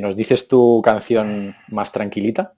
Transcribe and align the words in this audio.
¿Nos 0.00 0.16
dices 0.16 0.48
tu 0.48 0.80
canción 0.82 1.54
más 1.68 1.92
tranquilita? 1.92 2.54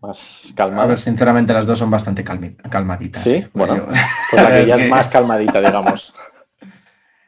Más 0.00 0.52
calmada. 0.54 0.82
A 0.82 0.86
ver, 0.86 0.98
sinceramente 0.98 1.52
las 1.52 1.64
dos 1.64 1.78
son 1.78 1.90
bastante 1.90 2.24
calmaditas. 2.24 3.22
Sí, 3.22 3.44
bueno, 3.54 3.86
pues 4.30 4.42
la 4.42 4.50
que 4.50 4.66
ya 4.66 4.76
es 4.76 4.90
más 4.90 5.08
calmadita, 5.08 5.60
digamos. 5.60 6.14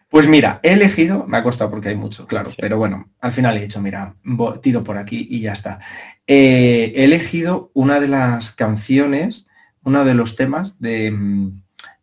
Pues 0.09 0.29
mira, 0.29 0.61
he 0.63 0.75
elegido, 0.75 1.25
me 1.27 1.39
ha 1.39 1.43
costado 1.43 1.71
porque 1.71 1.89
hay 1.89 1.97
mucho, 1.97 2.27
claro, 2.27 2.49
pero 2.59 2.79
bueno, 2.79 3.11
al 3.21 3.33
final 3.33 3.57
he 3.57 3.63
dicho, 3.63 3.81
mira, 3.81 4.15
tiro 4.63 4.85
por 4.85 4.97
aquí 4.97 5.27
y 5.29 5.41
ya 5.41 5.53
está. 5.53 5.81
Eh, 6.27 6.93
he 6.95 7.05
elegido 7.05 7.73
una 7.75 7.99
de 7.99 8.09
las 8.09 8.53
canciones, 8.53 9.47
uno 9.83 10.05
de 10.05 10.15
los 10.15 10.37
temas 10.37 10.79
de, 10.79 11.13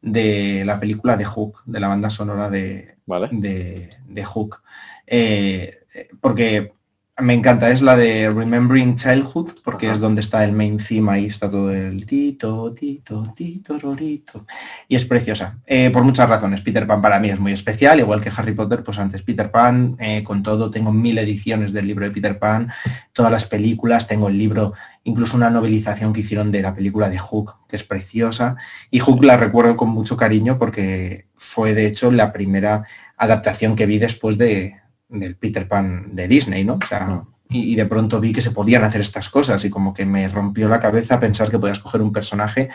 la 0.02 0.80
película 0.80 1.16
de 1.16 1.26
Hook, 1.26 1.64
de 1.66 1.80
la 1.80 1.88
banda 1.88 2.10
sonora 2.10 2.50
de, 2.50 2.98
de, 3.06 4.26
Hook. 4.26 4.62
Eh, 5.08 5.86
porque 6.20 6.74
me 7.22 7.34
encanta, 7.34 7.70
es 7.70 7.82
la 7.82 7.96
de 7.96 8.30
Remembering 8.30 8.96
Childhood, 8.96 9.62
porque 9.64 9.92
es 9.92 10.00
donde 10.00 10.22
está 10.22 10.44
el 10.44 10.52
main 10.52 10.78
theme, 10.78 11.12
ahí 11.12 11.26
está 11.28 11.50
todo 11.50 11.72
el 11.72 12.06
tito, 12.06 12.74
tito, 12.74 13.24
tito, 13.36 13.78
rorito. 13.80 14.46
Y 14.88 14.96
es 14.96 15.06
preciosa, 15.06 15.60
eh, 15.66 15.90
por 15.92 16.04
muchas 16.04 16.28
razones. 16.28 16.62
Peter 16.62 16.88
Pan 16.88 17.02
para 17.02 17.20
mí 17.20 17.30
es 17.30 17.40
muy 17.40 17.54
especial, 17.54 18.00
igual 18.00 18.22
que 18.22 18.32
Harry 18.36 18.54
Potter, 18.54 18.84
pues 18.84 18.98
antes 18.98 19.22
Peter 19.22 19.52
Pan, 19.52 19.96
eh, 20.00 20.24
con 20.24 20.42
todo, 20.44 20.72
tengo 20.72 20.92
mil 20.92 21.18
ediciones 21.18 21.72
del 21.74 21.88
libro 21.88 22.06
de 22.06 22.12
Peter 22.12 22.40
Pan, 22.40 22.72
todas 23.14 23.32
las 23.32 23.46
películas, 23.46 24.08
tengo 24.08 24.28
el 24.28 24.38
libro, 24.38 24.74
incluso 25.04 25.38
una 25.38 25.50
novelización 25.50 26.14
que 26.14 26.22
hicieron 26.22 26.52
de 26.52 26.62
la 26.62 26.74
película 26.74 27.10
de 27.10 27.20
Hook, 27.20 27.68
que 27.68 27.76
es 27.76 27.84
preciosa. 27.84 28.56
Y 28.90 29.00
Hook 29.00 29.24
la 29.24 29.38
recuerdo 29.38 29.78
con 29.78 29.90
mucho 29.90 30.18
cariño 30.18 30.58
porque 30.58 31.28
fue 31.36 31.74
de 31.74 31.86
hecho 31.86 32.12
la 32.12 32.34
primera 32.34 32.86
adaptación 33.18 33.76
que 33.76 33.86
vi 33.86 34.00
después 34.00 34.38
de, 34.38 34.81
del 35.12 35.36
Peter 35.36 35.68
Pan 35.68 36.16
de 36.16 36.28
Disney, 36.28 36.64
¿no? 36.64 36.80
O 36.82 36.88
sea, 36.88 37.24
y, 37.50 37.76
de 37.76 37.86
pronto 37.86 38.20
vi 38.20 38.32
que 38.32 38.42
se 38.42 38.52
podían 38.52 38.84
hacer 38.84 39.02
estas 39.02 39.30
cosas 39.30 39.64
y 39.66 39.70
como 39.70 39.94
que 39.94 40.06
me 40.06 40.28
rompió 40.30 40.70
la 40.70 40.80
cabeza 40.80 41.20
pensar 41.20 41.50
que 41.50 41.60
podías 41.60 41.80
coger 41.80 42.02
un 42.02 42.14
personaje 42.14 42.70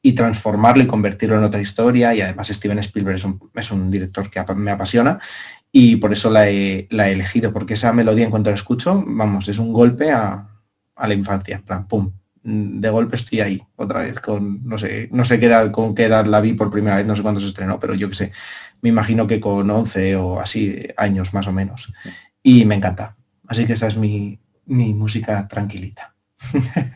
y 0.00 0.12
transformarlo 0.14 0.82
y 0.82 0.86
convertirlo 0.86 1.36
en 1.36 1.44
otra 1.44 1.60
historia 1.60 2.14
y 2.14 2.20
además 2.20 2.48
Steven 2.48 2.78
Spielberg 2.78 3.16
es 3.54 3.70
un, 3.72 3.90
director 3.90 4.30
que 4.30 4.42
me 4.54 4.70
apasiona 4.70 5.18
y 5.70 5.96
por 5.96 6.12
eso 6.12 6.30
la 6.30 6.48
he, 6.48 6.86
elegido, 6.90 7.52
porque 7.52 7.74
esa 7.74 7.92
melodía 7.92 8.24
en 8.24 8.30
cuanto 8.30 8.50
la 8.50 8.56
escucho, 8.56 9.04
vamos, 9.06 9.48
es 9.48 9.58
un 9.58 9.72
golpe 9.72 10.10
a, 10.12 10.48
la 10.96 11.14
infancia, 11.14 11.62
plan, 11.66 11.86
pum, 11.86 12.12
de 12.48 12.90
golpe 12.90 13.16
estoy 13.16 13.40
ahí 13.40 13.62
otra 13.74 14.02
vez 14.02 14.20
con 14.20 14.64
no 14.64 14.78
sé 14.78 15.08
no 15.10 15.24
sé 15.24 15.40
qué 15.40 15.46
edad 15.46 15.72
con 15.72 15.96
qué 15.96 16.04
edad 16.04 16.26
la 16.26 16.40
vi 16.40 16.52
por 16.52 16.70
primera 16.70 16.96
vez 16.96 17.04
no 17.04 17.16
sé 17.16 17.22
cuándo 17.22 17.40
se 17.40 17.48
estrenó 17.48 17.80
pero 17.80 17.94
yo 17.94 18.08
que 18.08 18.14
sé 18.14 18.32
me 18.82 18.88
imagino 18.90 19.26
que 19.26 19.40
con 19.40 19.68
11 19.68 20.16
o 20.16 20.40
así 20.40 20.86
años 20.96 21.34
más 21.34 21.46
o 21.46 21.52
menos. 21.52 21.92
Y 22.42 22.64
me 22.64 22.74
encanta. 22.74 23.16
Así 23.48 23.66
que 23.66 23.72
esa 23.74 23.88
es 23.88 23.96
mi, 23.96 24.38
música 24.66 25.46
tranquilita. 25.48 26.14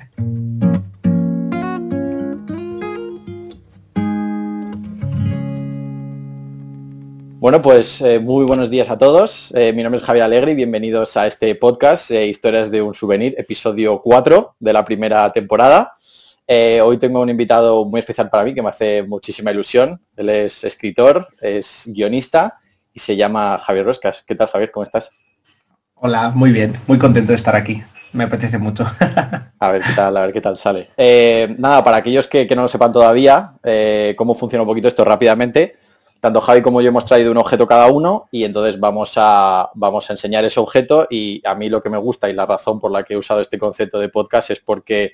Bueno, 7.40 7.62
pues 7.62 8.02
eh, 8.02 8.20
muy 8.20 8.44
buenos 8.44 8.68
días 8.68 8.90
a 8.90 8.98
todos. 8.98 9.50
Eh, 9.56 9.72
mi 9.72 9.82
nombre 9.82 9.96
es 9.96 10.04
Javier 10.04 10.24
Alegre 10.24 10.52
y 10.52 10.54
bienvenidos 10.54 11.16
a 11.16 11.26
este 11.26 11.54
podcast, 11.54 12.10
eh, 12.10 12.26
Historias 12.26 12.70
de 12.70 12.82
un 12.82 12.92
Souvenir, 12.92 13.34
episodio 13.38 14.02
4 14.02 14.56
de 14.60 14.72
la 14.74 14.84
primera 14.84 15.32
temporada. 15.32 15.94
Hoy 16.46 16.98
tengo 16.98 17.22
un 17.22 17.30
invitado 17.30 17.86
muy 17.86 18.00
especial 18.00 18.28
para 18.28 18.44
mí 18.44 18.52
que 18.52 18.60
me 18.60 18.68
hace 18.68 19.04
muchísima 19.04 19.52
ilusión. 19.52 20.02
Él 20.18 20.28
es 20.28 20.64
escritor, 20.64 21.28
es 21.40 21.84
guionista 21.86 22.58
y 22.92 23.00
se 23.00 23.16
llama 23.16 23.58
Javier 23.58 23.86
Roscas. 23.86 24.22
¿Qué 24.22 24.34
tal, 24.34 24.48
Javier? 24.48 24.70
¿Cómo 24.70 24.84
estás? 24.84 25.10
Hola, 25.94 26.32
muy 26.34 26.52
bien, 26.52 26.76
muy 26.86 26.98
contento 26.98 27.28
de 27.28 27.36
estar 27.36 27.56
aquí. 27.56 27.82
Me 28.12 28.24
apetece 28.24 28.58
mucho. 28.58 28.84
a 29.58 29.70
ver 29.70 29.80
qué 29.80 29.92
tal, 29.96 30.14
a 30.14 30.20
ver 30.20 30.32
qué 30.34 30.42
tal 30.42 30.58
sale. 30.58 30.90
Nada, 31.56 31.82
para 31.82 31.96
aquellos 31.96 32.26
que, 32.26 32.46
no 32.54 32.62
lo 32.62 32.68
sepan 32.68 32.92
todavía, 32.92 33.54
cómo 34.14 34.34
funciona 34.34 34.62
un 34.62 34.68
poquito 34.68 34.88
esto 34.88 35.06
rápidamente. 35.06 35.79
Tanto 36.20 36.40
Javi 36.42 36.60
como 36.60 36.82
yo 36.82 36.88
hemos 36.88 37.06
traído 37.06 37.30
un 37.30 37.38
objeto 37.38 37.66
cada 37.66 37.86
uno 37.86 38.28
y 38.30 38.44
entonces 38.44 38.78
vamos 38.78 39.14
a, 39.16 39.70
vamos 39.74 40.08
a 40.10 40.12
enseñar 40.12 40.44
ese 40.44 40.60
objeto 40.60 41.06
y 41.08 41.40
a 41.46 41.54
mí 41.54 41.70
lo 41.70 41.80
que 41.80 41.88
me 41.88 41.96
gusta 41.96 42.28
y 42.28 42.34
la 42.34 42.44
razón 42.44 42.78
por 42.78 42.90
la 42.90 43.02
que 43.02 43.14
he 43.14 43.16
usado 43.16 43.40
este 43.40 43.58
concepto 43.58 43.98
de 43.98 44.10
podcast 44.10 44.50
es 44.50 44.60
porque 44.60 45.12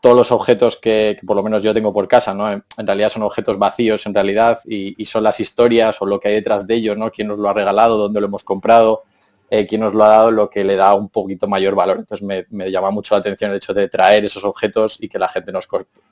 todos 0.00 0.16
los 0.16 0.32
objetos 0.32 0.76
que, 0.76 1.18
por 1.26 1.36
lo 1.36 1.42
menos 1.42 1.62
yo 1.62 1.74
tengo 1.74 1.92
por 1.92 2.06
casa, 2.08 2.32
¿no? 2.32 2.50
En, 2.50 2.62
realidad 2.78 3.08
son 3.08 3.22
objetos 3.22 3.58
vacíos 3.58 4.06
en 4.06 4.14
realidad 4.14 4.60
y, 4.64 5.04
son 5.06 5.24
las 5.24 5.40
historias 5.40 6.00
o 6.00 6.06
lo 6.06 6.20
que 6.20 6.28
hay 6.28 6.34
detrás 6.34 6.66
de 6.66 6.74
ellos, 6.74 6.96
¿no? 6.96 7.10
Quién 7.10 7.28
nos 7.28 7.38
lo 7.38 7.48
ha 7.48 7.54
regalado, 7.54 7.98
dónde 7.98 8.20
lo 8.20 8.26
hemos 8.26 8.44
comprado, 8.44 9.02
eh, 9.50 9.66
quién 9.66 9.80
nos 9.80 9.94
lo 9.94 10.04
ha 10.04 10.08
dado, 10.08 10.30
lo 10.30 10.48
que 10.48 10.64
le 10.64 10.76
da 10.76 10.94
un 10.94 11.08
poquito 11.08 11.48
mayor 11.48 11.74
valor. 11.74 11.98
Entonces 11.98 12.26
me, 12.50 12.70
llama 12.70 12.90
mucho 12.90 13.14
la 13.14 13.20
atención 13.20 13.50
el 13.50 13.56
hecho 13.56 13.74
de 13.74 13.88
traer 13.88 14.24
esos 14.24 14.44
objetos 14.44 14.96
y 15.00 15.08
que 15.08 15.18
la 15.18 15.28
gente, 15.28 15.50
nos, 15.52 15.66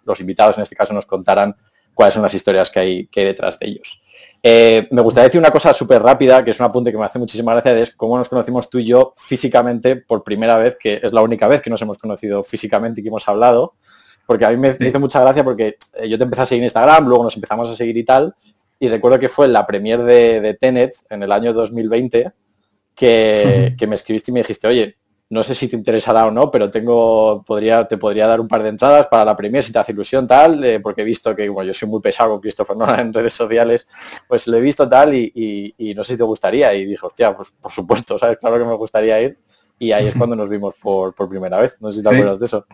los 0.05 0.21
invitados 0.21 0.56
en 0.59 0.62
este 0.62 0.76
caso, 0.76 0.93
nos 0.93 1.06
contaran 1.06 1.55
cuáles 1.93 2.15
son 2.15 2.22
las 2.22 2.34
historias 2.34 2.71
que 2.71 2.81
hay, 2.81 3.06
que 3.06 3.25
detrás 3.25 3.59
de 3.59 3.69
ellos. 3.69 4.03
Eh, 4.47 4.88
me 4.91 5.00
gustaría 5.00 5.28
decir 5.28 5.41
una 5.41 5.50
cosa 5.50 5.72
súper 5.72 6.03
rápida, 6.03 6.44
que 6.44 6.50
es 6.50 6.60
un 6.60 6.66
apunte 6.66 6.93
que 6.93 6.99
me 6.99 7.05
hace 7.06 7.19
muchísima 7.19 7.53
gracia, 7.55 7.78
es 7.78 7.97
cómo 7.97 8.19
nos 8.19 8.28
conocimos 8.28 8.69
tú 8.69 8.78
y 8.78 8.84
yo 8.84 9.15
físicamente 9.16 9.97
por 9.97 10.22
primera 10.22 10.59
vez, 10.59 10.77
que 10.78 11.00
es 11.03 11.15
la 11.15 11.22
única 11.22 11.49
vez 11.49 11.62
que 11.62 11.71
nos 11.71 11.81
hemos 11.81 11.97
conocido 11.97 12.44
físicamente 12.44 13.00
y 13.00 13.05
que 13.05 13.09
hemos 13.09 13.27
hablado. 13.27 13.72
Porque 14.27 14.44
a 14.44 14.50
mí 14.50 14.59
me, 14.59 14.77
hizo 14.78 15.00
mucha 15.00 15.22
gracia 15.22 15.43
porque 15.43 15.78
eh, 15.94 16.10
yo 16.10 16.19
te 16.19 16.25
empecé 16.25 16.43
a 16.43 16.47
seguir 16.47 16.60
en 16.60 16.65
Instagram, 16.65 17.09
luego 17.09 17.25
nos 17.25 17.34
empezamos 17.34 17.71
a 17.71 17.75
seguir 17.75 17.97
y 17.97 18.05
tal, 18.05 18.34
y 18.78 18.88
recuerdo 18.88 19.19
que 19.19 19.31
fue 19.31 19.49
la 19.49 19.66
premier 19.66 20.03
de, 20.03 20.55
Tenet 20.61 20.94
en 21.09 21.22
el 21.22 21.32
año 21.32 21.55
2020 21.55 22.31
que, 22.94 23.75
me 23.88 23.94
escribiste 23.94 24.31
y 24.31 24.34
me 24.34 24.41
dijiste, 24.41 24.69
oye, 24.69 24.99
no 25.30 25.42
sé 25.42 25.54
si 25.54 25.68
te 25.68 25.76
interesará 25.76 26.26
o 26.26 26.30
no, 26.30 26.50
pero 26.50 26.70
tengo, 26.70 27.42
podría, 27.44 27.86
te 27.86 27.96
podría 27.96 28.26
dar 28.26 28.40
un 28.40 28.48
par 28.48 28.62
de 28.62 28.68
entradas 28.68 29.06
para 29.06 29.24
la 29.24 29.34
premier 29.34 29.64
si 29.64 29.72
te 29.72 29.78
hace 29.78 29.92
ilusión 29.92 30.26
tal, 30.26 30.62
eh, 30.62 30.80
porque 30.80 31.02
he 31.02 31.04
visto 31.04 31.34
que, 31.34 31.48
bueno, 31.48 31.68
yo 31.68 31.74
soy 31.74 31.88
muy 31.88 32.00
pesado 32.00 32.30
con 32.30 32.40
Christopher 32.40 32.76
Nolan 32.76 33.00
en 33.00 33.12
redes 33.12 33.32
sociales, 33.32 33.88
pues 34.28 34.46
lo 34.46 34.56
he 34.56 34.60
visto 34.60 34.88
tal 34.88 35.14
y, 35.14 35.94
no 35.96 36.04
sé 36.04 36.12
si 36.12 36.18
te 36.18 36.24
gustaría. 36.24 36.74
Y 36.74 36.86
dije, 36.86 37.04
hostia, 37.04 37.34
pues 37.34 37.52
por 37.60 37.72
supuesto, 37.72 38.18
¿sabes? 38.20 38.38
Claro 38.38 38.58
que 38.58 38.64
me 38.64 38.74
gustaría 38.74 39.20
ir. 39.20 39.38
Y 39.78 39.90
ahí 39.92 40.06
es 40.06 40.14
cuando 40.14 40.36
nos 40.36 40.48
vimos 40.48 40.74
por, 40.80 41.14
primera 41.28 41.58
vez. 41.58 41.76
No 41.80 41.90
sé 41.90 41.98
si 41.98 42.04
te 42.04 42.10
acuerdas 42.10 42.38
de 42.38 42.44
eso. 42.44 42.66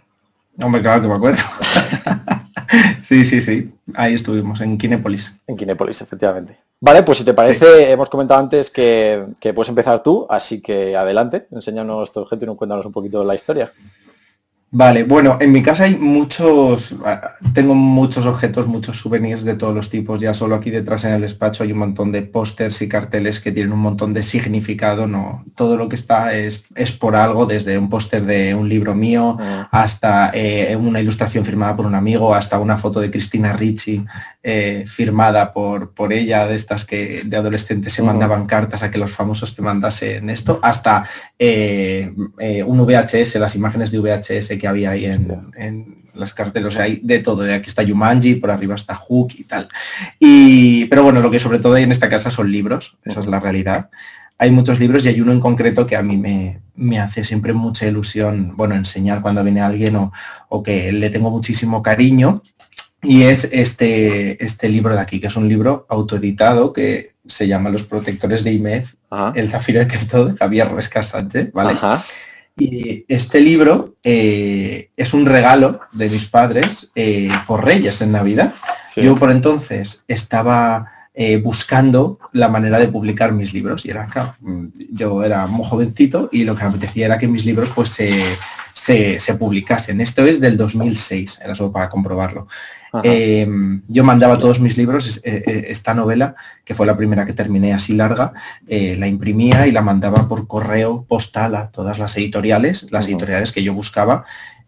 Hombre, 0.60 0.82
claro 0.82 1.00
que 1.00 1.08
me 1.08 1.14
acuerdo. 1.14 1.42
sí, 3.02 3.24
sí, 3.24 3.40
sí. 3.40 3.72
Ahí 3.94 4.14
estuvimos, 4.14 4.60
en 4.60 4.78
Kinépolis. 4.78 5.40
En 5.46 5.56
Kinépolis, 5.56 6.00
efectivamente. 6.00 6.58
Vale, 6.80 7.02
pues 7.02 7.18
si 7.18 7.24
te 7.24 7.34
parece, 7.34 7.90
hemos 7.90 8.08
comentado 8.08 8.40
antes 8.40 8.70
que, 8.70 9.26
que, 9.38 9.52
puedes 9.52 9.68
empezar 9.68 10.02
tú, 10.02 10.26
así 10.30 10.62
que 10.62 10.96
adelante, 10.96 11.46
enséñanos 11.50 12.10
tu 12.10 12.20
objeto 12.20 12.50
y 12.50 12.56
cuéntanos 12.56 12.86
un 12.86 12.92
poquito 12.92 13.22
la 13.22 13.34
historia. 13.34 13.72
Vale, 14.72 15.02
bueno, 15.02 15.36
en 15.40 15.50
mi 15.50 15.64
casa 15.64 15.82
hay 15.82 15.96
muchos, 15.96 16.94
tengo 17.54 17.74
muchos 17.74 18.24
objetos, 18.24 18.68
muchos 18.68 19.00
souvenirs 19.00 19.42
de 19.42 19.56
todos 19.56 19.74
los 19.74 19.90
tipos. 19.90 20.20
Ya 20.20 20.32
solo 20.32 20.54
aquí 20.54 20.70
detrás 20.70 21.04
en 21.04 21.12
el 21.12 21.22
despacho 21.22 21.64
hay 21.64 21.72
un 21.72 21.80
montón 21.80 22.12
de 22.12 22.22
pósters 22.22 22.80
y 22.80 22.88
carteles 22.88 23.40
que 23.40 23.50
tienen 23.50 23.72
un 23.72 23.80
montón 23.80 24.12
de 24.12 24.22
significado. 24.22 25.08
No, 25.08 25.44
todo 25.56 25.76
lo 25.76 25.88
que 25.88 25.96
está 25.96 26.36
es, 26.36 26.62
es 26.76 26.92
por 26.92 27.16
algo, 27.16 27.46
desde 27.46 27.76
un 27.78 27.90
póster 27.90 28.24
de 28.24 28.54
un 28.54 28.68
libro 28.68 28.94
mío 28.94 29.36
ah. 29.40 29.68
hasta 29.72 30.30
eh, 30.32 30.76
una 30.76 31.00
ilustración 31.00 31.44
firmada 31.44 31.74
por 31.74 31.86
un 31.86 31.96
amigo, 31.96 32.32
hasta 32.32 32.60
una 32.60 32.76
foto 32.76 33.00
de 33.00 33.10
Cristina 33.10 33.52
Ricci 33.52 34.04
eh, 34.44 34.84
firmada 34.86 35.52
por, 35.52 35.94
por 35.94 36.12
ella, 36.12 36.46
de 36.46 36.54
estas 36.54 36.84
que 36.84 37.22
de 37.24 37.36
adolescentes 37.36 37.92
se 37.92 38.04
mandaban 38.04 38.46
cartas 38.46 38.84
a 38.84 38.90
que 38.92 38.98
los 38.98 39.10
famosos 39.10 39.56
te 39.56 39.62
mandasen 39.62 40.30
esto, 40.30 40.60
hasta 40.62 41.08
eh, 41.36 42.12
un 42.64 42.86
VHS, 42.86 43.34
las 43.34 43.56
imágenes 43.56 43.90
de 43.90 43.98
VHS 43.98 44.59
que 44.60 44.68
había 44.68 44.90
ahí 44.90 45.06
en, 45.06 46.00
las 46.14 46.34
carteles, 46.34 46.68
o 46.68 46.70
sea, 46.72 46.84
hay 46.84 47.00
de 47.02 47.20
todo, 47.20 47.42
de 47.42 47.54
aquí 47.54 47.68
está 47.68 47.82
Yumanji, 47.82 48.34
por 48.34 48.50
arriba 48.50 48.74
está 48.74 48.94
Hook 48.94 49.32
y 49.38 49.44
tal. 49.44 49.68
Y, 50.18 50.84
pero 50.86 51.02
bueno, 51.02 51.20
lo 51.20 51.30
que 51.30 51.38
sobre 51.38 51.60
todo 51.60 51.74
hay 51.74 51.84
en 51.84 51.92
esta 51.92 52.08
casa 52.08 52.30
son 52.30 52.50
libros, 52.50 52.98
esa 53.04 53.20
es 53.20 53.26
la 53.26 53.40
realidad. 53.40 53.90
Hay 54.36 54.50
muchos 54.50 54.80
libros 54.80 55.04
y 55.04 55.08
hay 55.08 55.20
uno 55.20 55.32
en 55.32 55.40
concreto 55.40 55.86
que 55.86 55.96
a 55.96 56.02
mí 56.02 56.16
me, 56.16 56.98
hace 56.98 57.24
siempre 57.24 57.52
mucha 57.52 57.86
ilusión, 57.86 58.54
bueno, 58.56 58.74
enseñar 58.74 59.22
cuando 59.22 59.44
viene 59.44 59.60
alguien 59.60 59.96
o, 59.96 60.62
que 60.62 60.92
le 60.92 61.10
tengo 61.10 61.30
muchísimo 61.30 61.82
cariño. 61.82 62.42
Y 63.02 63.22
es 63.22 63.44
este, 63.52 64.42
este 64.44 64.68
libro 64.68 64.94
de 64.94 65.00
aquí, 65.00 65.20
que 65.20 65.28
es 65.28 65.36
un 65.36 65.48
libro 65.48 65.86
autoeditado 65.88 66.72
que 66.72 67.12
se 67.26 67.46
llama 67.46 67.70
Los 67.70 67.84
protectores 67.84 68.44
de 68.44 68.52
IMED, 68.52 68.84
el 69.34 69.50
Zafiro 69.50 69.80
de 69.80 69.86
de 69.86 70.36
Javier 70.36 70.72
Resca 70.72 71.02
Sánchez, 71.02 71.52
¿vale? 71.52 71.78
Y 72.60 73.06
este 73.08 73.40
libro 73.40 73.94
eh, 74.04 74.90
es 74.94 75.14
un 75.14 75.24
regalo 75.24 75.80
de 75.92 76.10
mis 76.10 76.26
padres 76.26 76.90
eh, 76.94 77.30
por 77.46 77.64
Reyes 77.64 78.02
en 78.02 78.12
Navidad. 78.12 78.52
Yo 78.96 79.14
por 79.14 79.30
entonces 79.30 80.04
estaba 80.06 81.08
eh, 81.14 81.38
buscando 81.38 82.18
la 82.32 82.48
manera 82.48 82.78
de 82.78 82.88
publicar 82.88 83.32
mis 83.32 83.54
libros 83.54 83.86
y 83.86 83.90
era, 83.90 84.36
yo 84.90 85.24
era 85.24 85.46
muy 85.46 85.66
jovencito 85.66 86.28
y 86.30 86.44
lo 86.44 86.54
que 86.54 86.64
me 86.64 86.68
apetecía 86.68 87.06
era 87.06 87.16
que 87.16 87.28
mis 87.28 87.46
libros 87.46 87.70
pues 87.74 87.88
se, 87.88 88.20
se, 88.74 89.34
publicasen. 89.34 90.02
Esto 90.02 90.26
es 90.26 90.38
del 90.38 90.58
2006, 90.58 91.40
era 91.42 91.54
solo 91.54 91.72
para 91.72 91.88
comprobarlo. 91.88 92.46
Em, 93.02 93.82
yo 93.88 94.04
mandaba 94.04 94.38
todos 94.38 94.60
mis 94.60 94.76
libros, 94.76 95.20
eh, 95.22 95.42
eh, 95.46 95.64
esta 95.68 95.94
novela, 95.94 96.34
que 96.64 96.74
fue 96.74 96.86
la 96.86 96.96
primera 96.96 97.24
que 97.24 97.32
terminé 97.32 97.72
así 97.72 97.94
larga, 97.94 98.32
eh, 98.66 98.96
la 98.98 99.06
imprimía 99.06 99.66
y 99.66 99.72
la 99.72 99.82
mandaba 99.82 100.28
por 100.28 100.46
correo 100.46 101.04
postal 101.08 101.54
a 101.54 101.68
todas 101.70 101.98
las 101.98 102.16
editoriales, 102.16 102.88
las 102.90 103.06
editoriales 103.06 103.52
que 103.52 103.62
yo 103.62 103.74
buscaba. 103.74 104.24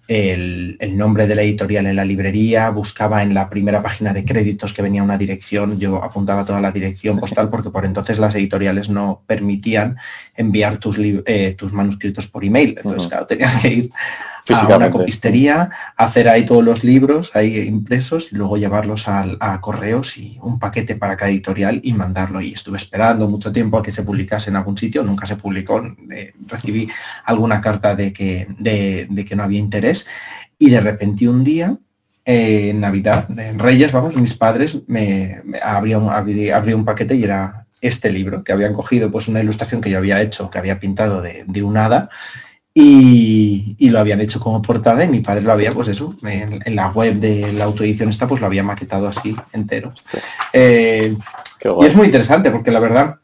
El, 0.08 0.76
nombre 0.94 1.26
de 1.26 1.34
la 1.34 1.42
editorial 1.42 1.86
en 1.86 1.96
la 1.96 2.04
librería, 2.04 2.68
buscaba 2.70 3.22
en 3.22 3.32
la 3.32 3.48
primera 3.48 3.82
página 3.82 4.12
de 4.12 4.24
créditos 4.24 4.74
que 4.74 4.82
venía 4.82 5.02
una 5.02 5.16
dirección, 5.16 5.78
yo 5.78 6.02
apuntaba 6.02 6.44
toda 6.44 6.60
la 6.60 6.72
dirección 6.72 7.18
postal 7.18 7.48
porque 7.48 7.70
por 7.70 7.84
entonces 7.84 8.18
las 8.18 8.34
editoriales 8.34 8.90
no 8.90 9.22
permitían 9.26 9.96
enviar 10.36 10.76
tus, 10.78 10.96
eh, 10.98 11.54
tus 11.56 11.72
manuscritos 11.72 12.26
por 12.26 12.44
email. 12.44 12.74
Entonces, 12.76 13.08
claro, 13.08 13.26
tenías 13.26 13.56
que 13.56 13.68
ir 13.68 13.90
a 14.50 14.76
una 14.76 14.90
copistería, 14.90 15.70
hacer 15.96 16.28
ahí 16.28 16.44
todos 16.44 16.64
los 16.64 16.84
libros 16.84 17.30
ahí 17.34 17.58
impresos 17.58 18.32
y 18.32 18.36
luego 18.36 18.56
llevarlos 18.56 19.06
a, 19.08 19.60
correos 19.60 20.18
y 20.18 20.38
un 20.42 20.58
paquete 20.58 20.96
para 20.96 21.16
cada 21.16 21.30
editorial 21.30 21.80
y 21.82 21.92
mandarlo. 21.92 22.40
Y 22.40 22.52
estuve 22.52 22.76
esperando 22.76 23.28
mucho 23.28 23.52
tiempo 23.52 23.78
a 23.78 23.82
que 23.82 23.92
se 23.92 24.02
publicase 24.02 24.50
en 24.50 24.56
algún 24.56 24.76
sitio, 24.76 25.02
nunca 25.02 25.26
se 25.26 25.36
publicó, 25.36 25.82
eh, 26.10 26.32
recibí 26.46 26.88
alguna 27.24 27.60
carta 27.60 27.94
de 27.94 28.12
que, 28.12 28.48
de, 28.58 29.24
que 29.26 29.36
no 29.36 29.44
había 29.44 29.58
interés. 29.58 30.06
Y 30.58 30.70
de 30.70 30.80
repente 30.80 31.28
un 31.28 31.44
día 31.44 31.76
eh, 32.24 32.70
en 32.70 32.80
Navidad, 32.80 33.26
en 33.38 33.58
Reyes, 33.58 33.92
vamos, 33.92 34.16
mis 34.16 34.34
padres 34.34 34.78
me, 34.86 35.40
me 35.44 35.96
un, 35.96 36.08
un 36.08 36.84
paquete 36.84 37.14
y 37.14 37.24
era 37.24 37.66
este 37.80 38.10
libro, 38.10 38.44
que 38.44 38.52
habían 38.52 38.74
cogido 38.74 39.10
pues 39.10 39.26
una 39.26 39.40
ilustración 39.40 39.80
que 39.80 39.90
yo 39.90 39.98
había 39.98 40.22
hecho, 40.22 40.48
que 40.48 40.58
había 40.58 40.78
pintado 40.78 41.20
de, 41.20 41.44
de 41.46 41.62
un 41.62 41.76
hada, 41.76 42.10
y, 42.74 43.90
lo 43.90 43.98
habían 43.98 44.20
hecho 44.20 44.40
como 44.40 44.62
portada 44.62 45.04
y 45.04 45.08
mi 45.08 45.20
padre 45.20 45.42
lo 45.42 45.52
había, 45.52 45.72
pues 45.72 45.88
eso, 45.88 46.14
en, 46.22 46.62
la 46.74 46.88
web 46.88 47.16
de 47.16 47.52
la 47.52 47.64
autoedición 47.64 48.08
esta, 48.08 48.26
pues 48.26 48.40
lo 48.40 48.46
había 48.46 48.62
maquetado 48.62 49.08
así 49.08 49.36
entero. 49.52 49.92
Eh, 50.52 51.14
y 51.62 51.84
es 51.86 51.94
muy 51.94 52.06
interesante 52.06 52.50
porque 52.50 52.70
la 52.70 52.80
verdad, 52.80 53.16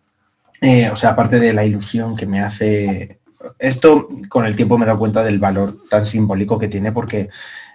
eh, 0.61 0.91
o 0.91 0.97
sea, 0.97 1.11
aparte 1.11 1.41
de 1.41 1.55
la 1.55 1.65
ilusión 1.65 2.15
que 2.17 2.27
me 2.27 2.41
hace, 2.41 3.21
esto 3.59 4.09
con 4.29 4.45
el 4.45 4.55
tiempo 4.55 4.77
me 4.77 4.85
he 4.85 4.87
dado 4.87 4.99
cuenta 4.99 5.23
del 5.23 5.39
valor 5.39 5.75
tan 5.89 6.05
simbólico 6.05 6.59
que 6.59 6.69
tiene 6.69 6.93
porque, 6.93 7.31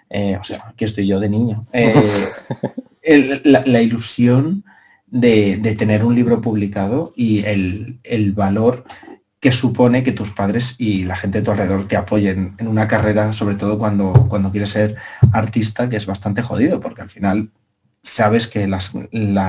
eh, 0.10 0.38
o 0.40 0.44
sea, 0.44 0.66
aquí 0.68 0.86
estoy 0.86 1.08
yo 1.08 1.20
de 1.20 1.30
niño. 1.30 1.66
la, 3.44 3.82
ilusión 3.82 4.64
de, 5.08 5.76
tener 5.76 6.06
un 6.06 6.14
libro 6.14 6.40
publicado 6.40 7.14
y 7.16 7.44
el, 7.46 7.98
el 8.04 8.34
valor 8.34 8.86
que 9.44 9.52
supone 9.52 10.04
que 10.04 10.14
tus 10.14 10.30
padres 10.30 10.76
y 10.78 11.04
la 11.04 11.18
gente 11.18 11.40
de 11.40 11.44
tu 11.44 11.52
alrededor 11.52 11.84
te 11.84 11.98
apoyen 11.98 12.56
en 12.60 12.70
una 12.70 12.88
carrera, 12.88 13.34
sobre 13.34 13.56
todo 13.56 13.78
cuando, 13.78 14.14
cuando 14.30 14.52
quieres 14.52 14.70
ser 14.70 14.96
artista, 15.34 15.90
que 15.90 15.98
es 15.98 16.06
bastante 16.06 16.42
jodido, 16.42 16.80
porque 16.80 17.02
al 17.02 17.10
final 17.10 17.50
sabes 18.02 18.48
que 18.48 18.66
las, 18.70 18.94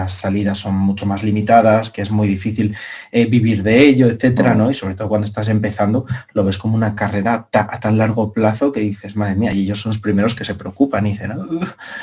salidas 0.09 0.59
son 0.59 0.75
mucho 0.75 1.07
más 1.07 1.23
limitadas, 1.23 1.91
que 1.91 2.03
es 2.03 2.11
muy 2.11 2.27
difícil 2.27 2.75
eh, 3.13 3.27
vivir 3.27 3.63
de 3.63 3.87
ello, 3.87 4.09
etcétera, 4.09 4.57
¿no? 4.57 4.69
Y 4.69 4.75
sobre 4.75 4.97
todo 4.97 5.09
cuando 5.09 5.29
estás 5.29 5.47
empezando, 5.47 6.07
lo 6.33 6.43
ves 6.43 6.59
como 6.59 6.75
una 6.75 6.97
carrera 6.97 7.49
a 7.53 7.79
tan 7.79 7.97
largo 7.97 8.33
plazo 8.33 8.73
que 8.73 8.81
dices, 8.81 9.15
madre 9.15 9.37
mía, 9.37 9.53
y 9.53 9.61
ellos 9.61 9.81
son 9.81 9.91
los 9.91 10.01
primeros 10.01 10.35
que 10.35 10.45
se 10.45 10.57
preocupan 10.57 11.07
y 11.07 11.13
dicen, 11.13 11.35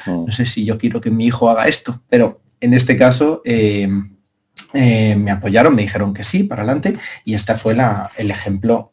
no 0.06 0.32
sé 0.32 0.46
si 0.46 0.64
yo 0.64 0.78
quiero 0.78 1.02
que 1.02 1.12
mi 1.12 1.26
hijo 1.26 1.50
haga 1.50 1.68
esto, 1.68 2.02
pero 2.08 2.40
en 2.62 2.74
este 2.74 2.96
caso, 2.96 3.42
eh, 3.44 3.90
eh, 4.74 5.16
me 5.16 5.32
apoyaron, 5.32 5.76
me 5.76 5.82
dijeron 5.82 6.14
que 6.14 6.24
sí, 6.24 6.44
para 6.44 6.64
adelante, 6.64 6.96
y 7.26 7.34
este 7.34 7.56
fue 7.56 7.74
el 7.74 8.32
ejemplo 8.32 8.92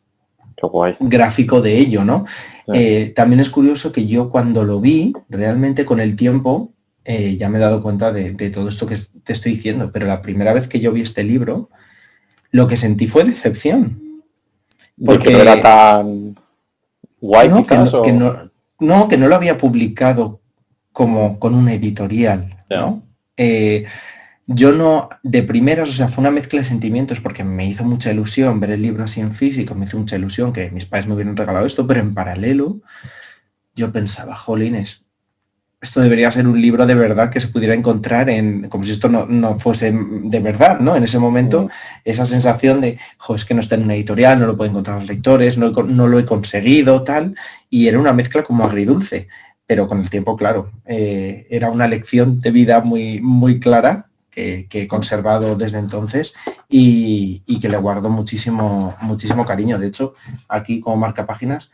gráfico 1.00 1.60
de 1.60 1.78
ello, 1.78 2.04
¿no? 2.04 2.25
Eh, 2.72 3.12
también 3.14 3.40
es 3.40 3.48
curioso 3.48 3.92
que 3.92 4.06
yo 4.06 4.30
cuando 4.30 4.64
lo 4.64 4.80
vi, 4.80 5.12
realmente 5.28 5.84
con 5.84 6.00
el 6.00 6.16
tiempo, 6.16 6.72
eh, 7.04 7.36
ya 7.36 7.48
me 7.48 7.58
he 7.58 7.60
dado 7.60 7.82
cuenta 7.82 8.12
de, 8.12 8.32
todo 8.50 8.69
esto 8.69 8.86
que 8.86 8.96
te 9.25 9.32
estoy 9.32 9.52
diciendo, 9.52 9.90
pero 9.92 10.06
la 10.06 10.20
primera 10.20 10.52
vez 10.52 10.69
que 10.69 10.80
yo 10.80 10.92
vi 10.92 11.02
este 11.02 11.22
libro, 11.22 11.70
lo 12.50 12.66
que 12.66 12.76
sentí 12.76 13.06
fue 13.06 13.25
decepción. 13.25 14.22
Porque 15.04 15.30
no 15.30 15.38
era 15.38 15.60
tan 15.60 16.36
guay, 17.20 17.48
no, 17.48 17.64
que 17.64 17.76
no, 18.12 19.08
que 19.08 19.16
no, 19.16 19.28
lo 19.28 19.34
había 19.34 19.56
publicado 19.58 20.40
como 20.92 21.38
con 21.38 21.54
una 21.54 21.72
editorial, 21.72 22.56
¿no? 22.69 23.02
Yo 24.50 24.72
no, 24.72 25.10
de 25.22 25.42
primeras, 25.42 25.90
o 25.90 25.92
sea, 25.92 26.08
fue 26.08 26.22
una 26.22 26.30
mezcla 26.30 26.58
de 26.58 26.64
sentimientos 26.64 27.20
porque 27.20 27.44
me 27.44 27.68
hizo 27.68 27.84
mucha 27.84 28.10
ilusión 28.10 28.58
ver 28.60 28.70
el 28.70 28.80
libro 28.80 29.04
así 29.04 29.20
en 29.20 29.30
físico, 29.30 29.74
me 29.74 29.84
hizo 29.84 29.98
mucha 29.98 30.16
ilusión 30.16 30.54
que 30.54 30.70
mis 30.70 30.86
padres 30.86 31.06
me 31.06 31.12
hubieran 31.12 31.36
regalado 31.36 31.66
esto, 31.66 31.86
pero 31.86 32.00
en 32.00 32.14
paralelo 32.14 32.80
yo 33.76 33.92
pensaba, 33.92 34.36
jolines, 34.36 35.04
esto 35.82 36.00
debería 36.00 36.32
ser 36.32 36.46
un 36.48 36.58
libro 36.62 36.86
de 36.86 36.94
verdad 36.94 37.30
que 37.30 37.40
se 37.40 37.48
pudiera 37.48 37.74
encontrar 37.74 38.30
en, 38.30 38.70
como 38.70 38.84
si 38.84 38.92
esto 38.92 39.10
no, 39.10 39.58
fuese 39.58 39.92
de 39.92 40.40
verdad, 40.40 40.80
¿no? 40.80 40.96
En 40.96 41.04
ese 41.04 41.18
momento, 41.18 41.64
mm. 41.64 41.68
esa 42.06 42.24
sensación 42.24 42.80
de, 42.80 42.98
jo, 43.18 43.34
es 43.34 43.44
que 43.44 43.52
no 43.52 43.60
está 43.60 43.74
en 43.74 43.84
una 43.84 43.96
editorial, 43.96 44.40
no 44.40 44.46
lo 44.46 44.56
puedo 44.56 44.70
encontrar 44.70 45.00
los 45.00 45.08
lectores, 45.08 45.58
no, 45.58 45.68
lo 46.08 46.18
he 46.18 46.24
conseguido, 46.24 47.04
tal, 47.04 47.34
y 47.68 47.88
era 47.88 47.98
una 47.98 48.14
mezcla 48.14 48.42
como 48.42 48.64
agridulce, 48.64 49.28
pero 49.66 49.86
con 49.86 50.00
el 50.00 50.08
tiempo, 50.08 50.36
claro, 50.36 50.72
eh, 50.86 51.46
era 51.50 51.70
una 51.70 51.86
lección 51.86 52.40
de 52.40 52.50
vida 52.50 52.80
muy, 52.80 53.20
muy 53.20 53.60
clara 53.60 54.07
que, 54.69 54.82
he 54.82 54.88
conservado 54.88 55.56
desde 55.56 55.79
entonces 55.79 56.35
y, 56.69 57.58
que 57.61 57.69
le 57.69 57.76
guardo 57.76 58.08
muchísimo, 58.08 58.96
muchísimo 59.00 59.44
cariño. 59.44 59.79
De 59.79 59.88
hecho, 59.88 60.14
aquí 60.49 60.81
como 60.81 60.96
marca 60.96 61.26
páginas 61.26 61.70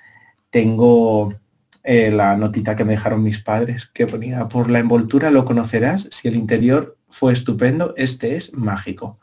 tengo 0.51 1.35
eh, 1.83 2.11
la 2.11 2.37
notita 2.37 2.75
que 2.75 2.85
me 2.85 2.93
dejaron 2.93 3.23
mis 3.23 3.39
padres 3.39 3.87
que 3.93 4.07
ponía 4.07 4.49
por 4.49 4.71
la 4.71 4.79
envoltura 4.79 5.31
lo 5.31 5.45
conocerás 5.45 6.09
si 6.11 6.29
el 6.29 6.37
interior 6.37 6.97
fue 7.11 7.33
estupendo, 7.33 7.95
este 7.97 8.37
es 8.37 8.55
mágico. 8.55 9.19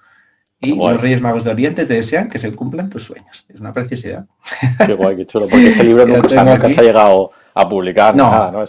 Y 0.60 0.76
los 0.76 1.02
Reyes 1.02 1.22
Magos 1.22 1.44
de 1.44 1.50
Oriente 1.50 1.88
te 1.88 1.96
desean 1.96 2.30
que 2.30 2.38
se 2.38 2.52
cumplan 2.54 2.92
tus 2.92 3.04
sueños. 3.04 3.46
Es 3.50 3.60
una 3.60 3.74
preciosidad. 3.74 4.28
Qué 4.86 4.94
guay, 4.94 5.16
qué 5.16 5.26
chulo, 5.26 5.48
porque 5.50 5.70
ese 5.70 5.84
libro 5.84 6.06
nunca, 6.08 6.70
se 6.70 6.80
ha 6.80 6.84
llegado 6.84 7.32
a 7.56 7.68
publicar. 7.68 8.16
No, 8.16 8.30
nada, 8.30 8.52
¿no? 8.52 8.62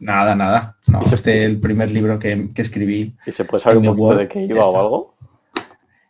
Nada, 0.00 0.34
nada. 0.34 0.76
No, 0.86 1.02
este 1.02 1.34
es 1.34 1.44
el 1.44 1.60
primer 1.60 1.90
libro 1.90 2.18
que, 2.18 2.50
escribí. 2.56 3.14
¿Y 3.26 3.32
se 3.32 3.44
puede 3.44 3.62
saber 3.62 3.78
un 3.78 3.84
poquito 3.84 4.16
de 4.16 4.28
qué 4.28 4.42
iba 4.42 4.64
o 4.66 4.80
algo? 4.80 5.14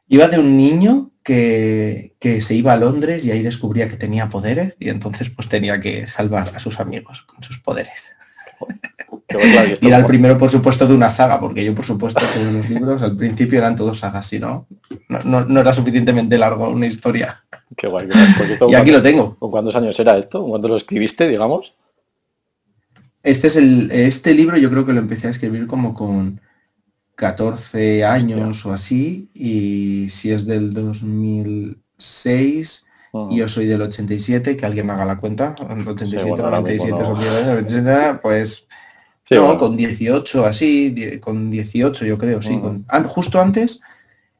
Iba 0.08 0.28
de 0.28 0.38
un 0.38 0.56
niño 0.56 1.10
que, 1.24 2.14
se 2.40 2.54
iba 2.54 2.72
a 2.72 2.76
Londres 2.76 3.24
y 3.24 3.32
ahí 3.32 3.42
descubría 3.42 3.88
que 3.88 3.96
tenía 3.96 4.28
poderes 4.28 4.74
y 4.78 4.88
entonces 4.88 5.28
pues 5.30 5.48
tenía 5.48 5.80
que 5.80 6.08
salvar 6.08 6.52
a 6.54 6.58
sus 6.60 6.80
amigos 6.80 7.22
con 7.22 7.42
sus 7.42 7.58
poderes. 7.58 8.12
y 9.80 9.86
era 9.86 9.98
el 9.98 10.06
primero, 10.06 10.38
por 10.38 10.50
supuesto, 10.50 10.86
de 10.86 10.94
una 10.94 11.10
saga, 11.10 11.40
porque 11.40 11.64
yo, 11.64 11.74
por 11.74 11.84
supuesto, 11.84 12.20
todos 12.32 12.52
los 12.52 12.70
libros 12.70 13.02
al 13.02 13.16
principio 13.16 13.58
eran 13.58 13.74
todos 13.74 13.98
sagas, 13.98 14.26
si 14.26 14.38
no, 14.38 14.66
no, 15.08 15.60
era 15.60 15.72
suficientemente 15.72 16.38
largo 16.38 16.68
una 16.68 16.86
historia. 16.86 17.42
Qué 17.76 17.88
guay. 17.88 18.08
y 18.68 18.74
aquí 18.74 18.90
lo 18.92 19.02
tengo. 19.02 19.36
¿Con 19.36 19.50
cuántos 19.50 19.74
años 19.74 19.98
era 19.98 20.16
esto? 20.16 20.44
¿Cuándo 20.44 20.68
lo 20.68 20.76
escribiste, 20.76 21.26
digamos? 21.28 21.74
Este 23.22 23.48
es 23.48 23.56
el, 23.56 23.90
este 23.90 24.34
libro 24.34 24.56
yo 24.56 24.70
creo 24.70 24.86
que 24.86 24.92
lo 24.92 25.00
empecé 25.00 25.26
a 25.26 25.30
escribir 25.30 25.66
como 25.66 25.94
con 25.94 26.40
14 27.16 28.04
años 28.04 28.64
o 28.64 28.72
así, 28.72 29.28
y 29.34 30.08
si 30.08 30.32
es 30.32 30.46
del 30.46 30.72
2006, 30.72 32.86
y 33.30 33.36
yo 33.36 33.48
soy 33.48 33.66
del 33.66 33.82
87, 33.82 34.56
que 34.56 34.64
alguien 34.64 34.86
me 34.86 34.94
haga 34.94 35.04
la 35.04 35.18
cuenta, 35.18 35.54
87, 35.58 36.36
97, 36.38 36.94
pues 38.22 38.66
no, 39.30 39.58
con 39.58 39.76
18 39.76 40.46
así, 40.46 41.18
con 41.20 41.50
18 41.50 42.06
yo 42.06 42.16
creo, 42.16 42.40
sí, 42.40 42.58
justo 43.04 43.40
antes 43.40 43.80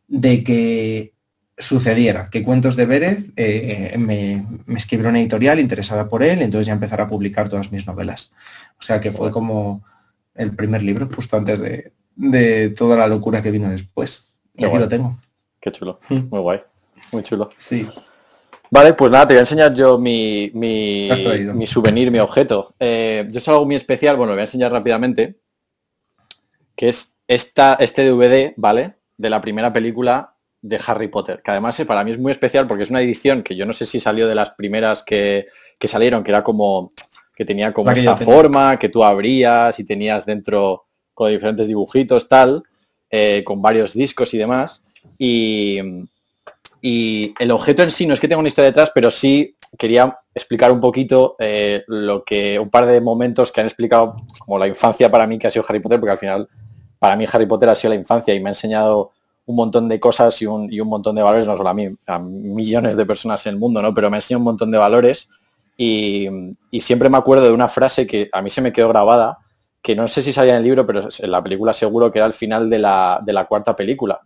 de 0.09 0.43
que 0.43 1.13
sucediera, 1.61 2.29
que 2.31 2.43
Cuentos 2.43 2.75
de 2.77 2.87
Vélez 2.87 3.31
eh, 3.37 3.95
me, 3.99 4.47
me 4.67 4.79
escribió 4.79 5.09
una 5.09 5.21
editorial 5.21 5.61
interesada 5.61 6.09
por 6.09 6.23
él, 6.23 6.43
entonces 6.43 6.67
ya 6.67 6.73
empezar 6.73 7.01
a 7.01 7.09
publicar 7.09 7.49
todas 7.49 7.71
mis 7.71 7.87
novelas. 7.87 8.33
O 8.79 8.83
sea 8.83 9.01
que 9.01 9.13
fue 9.13 9.31
como 9.31 9.85
el 10.35 10.57
primer 10.57 10.83
libro, 10.83 11.09
justo 11.15 11.37
antes 11.37 11.61
de, 12.17 12.71
toda 12.71 12.97
la 12.97 13.07
locura 13.07 13.43
que 13.43 13.51
vino 13.51 13.71
después. 13.71 14.33
Y 14.55 14.65
aquí 14.65 14.79
lo 14.79 14.89
tengo. 14.89 15.19
Qué 15.61 15.71
chulo, 15.71 16.01
mm. 16.09 16.29
muy 16.31 16.41
guay, 16.41 16.61
muy 17.13 17.23
chulo. 17.23 17.51
Sí. 17.57 17.87
Vale, 18.71 18.95
pues 18.95 19.11
nada, 19.11 19.27
te 19.27 19.35
voy 19.35 19.39
a 19.39 19.41
enseñar 19.41 19.75
yo 19.75 19.99
mi, 19.99 20.51
mi, 20.55 21.09
souvenir, 21.67 22.11
mi 22.11 22.21
objeto. 22.21 22.75
Eh, 22.79 23.27
yo 23.31 23.39
es 23.39 23.49
algo 23.49 23.67
muy 23.67 23.75
especial, 23.75 24.17
bueno, 24.17 24.31
lo 24.31 24.37
voy 24.37 24.43
a 24.43 24.45
enseñar 24.45 24.71
rápidamente, 24.73 25.41
que 26.77 26.89
es 26.89 27.19
esta, 27.27 27.75
este 27.75 28.09
DVD, 28.09 28.55
¿vale? 28.57 28.95
De 29.17 29.29
la 29.29 29.41
primera 29.41 29.73
película 29.73 30.30
de 30.63 30.81
Harry 30.87 31.09
Potter, 31.09 31.41
que 31.43 31.51
además 31.51 31.79
eh, 31.81 31.87
para 31.87 32.05
mí 32.05 32.11
es 32.11 32.19
muy 32.19 32.33
especial 32.33 32.67
porque 32.67 32.83
es 32.83 32.91
una 32.91 33.01
edición 33.01 33.43
que 33.43 33.57
yo 33.57 33.65
no 33.67 33.73
sé 33.73 33.87
si 33.87 33.99
salió 33.99 34.29
de 34.29 34.35
las 34.35 34.51
primeras 34.51 35.03
que, 35.03 35.47
que 35.79 35.89
salieron, 35.89 36.23
que 36.23 36.31
era 36.31 36.45
como 36.45 36.93
que 37.35 37.47
tenía 37.47 37.73
como 37.73 37.91
esta 37.91 38.19
forma, 38.19 38.79
que 38.79 38.91
tú 38.91 39.03
abrías 39.03 39.79
y 39.81 39.85
tenías 39.85 40.27
dentro 40.27 40.85
con 41.15 41.31
diferentes 41.31 41.69
dibujitos, 41.69 42.29
tal, 42.29 42.63
eh, 43.11 43.43
con 43.45 43.63
varios 43.63 43.95
discos 43.95 44.35
y 44.35 44.39
demás. 44.39 44.83
Y, 45.17 45.79
y, 46.83 47.33
el 47.39 47.51
objeto 47.51 47.83
en 47.83 47.91
sí 47.91 48.07
no 48.07 48.13
es 48.13 48.21
que 48.21 48.29
tenga 48.29 48.41
una 48.41 48.49
historia 48.49 48.71
detrás, 48.71 48.91
pero 48.95 49.11
sí 49.11 49.57
quería 49.79 50.19
explicar 50.35 50.71
un 50.71 50.81
poquito 50.81 51.37
eh, 51.39 51.83
lo 51.87 52.25
que, 52.25 52.59
un 52.59 52.69
par 52.69 52.85
de 52.85 53.01
momentos 53.01 53.51
que 53.51 53.63
han 53.63 53.67
explicado 53.67 54.17
como 54.41 54.59
la 54.59 54.69
infancia 54.69 55.11
para 55.11 55.27
mí 55.27 55.39
que 55.39 55.47
ha 55.47 55.51
sido 55.51 55.65
Harry 55.67 55.81
Potter, 55.81 55.99
porque 55.99 56.13
al 56.13 56.19
final 56.19 56.49
para 56.99 57.17
mí 57.17 57.25
Harry 57.33 57.47
Potter 57.47 57.71
ha 57.71 57.75
sido 57.75 57.95
la 57.95 58.01
infancia 58.01 58.35
y 58.35 58.41
me 58.41 58.51
ha 58.51 58.53
enseñado 58.53 59.13
un 59.51 59.57
montón 59.57 59.89
de 59.89 60.01
cosas 60.01 60.41
y 60.41 60.47
un, 60.47 60.89
montón 60.89 61.17
de 61.17 61.23
valores, 61.23 61.47
no 61.47 61.57
solo 61.57 61.69
a 61.69 61.75
mí, 61.75 61.89
a 62.07 62.19
millones 62.19 62.97
de 62.97 63.07
personas 63.07 63.45
en 63.47 63.55
el 63.55 63.59
mundo, 63.59 63.83
¿no? 63.83 63.93
Pero 63.93 64.11
me 64.11 64.17
ha 64.17 64.19
enseñado 64.19 64.41
un 64.41 64.45
montón 64.45 64.71
de 64.71 64.79
valores 64.79 65.29
y, 65.77 66.29
siempre 66.81 67.09
me 67.11 67.19
acuerdo 67.19 67.45
de 67.45 67.53
una 67.53 67.69
frase 67.69 68.07
que 68.07 68.29
a 68.33 68.43
mí 68.43 68.51
se 68.51 68.63
me 68.63 68.73
quedó 68.73 68.89
grabada, 68.89 69.39
que 69.83 69.97
no 69.97 70.09
sé 70.09 70.23
si 70.23 70.33
salía 70.33 70.53
en 70.53 70.59
el 70.59 70.65
libro, 70.65 70.87
pero 70.87 71.09
en 71.19 71.31
la 71.31 71.43
película 71.43 71.73
seguro 71.73 72.13
que 72.13 72.19
era 72.19 72.27
al 72.27 72.33
final 72.33 72.69
de 72.71 72.79
la, 72.79 73.21
de 73.25 73.33
la 73.33 73.47
cuarta 73.47 73.75
película, 73.75 74.21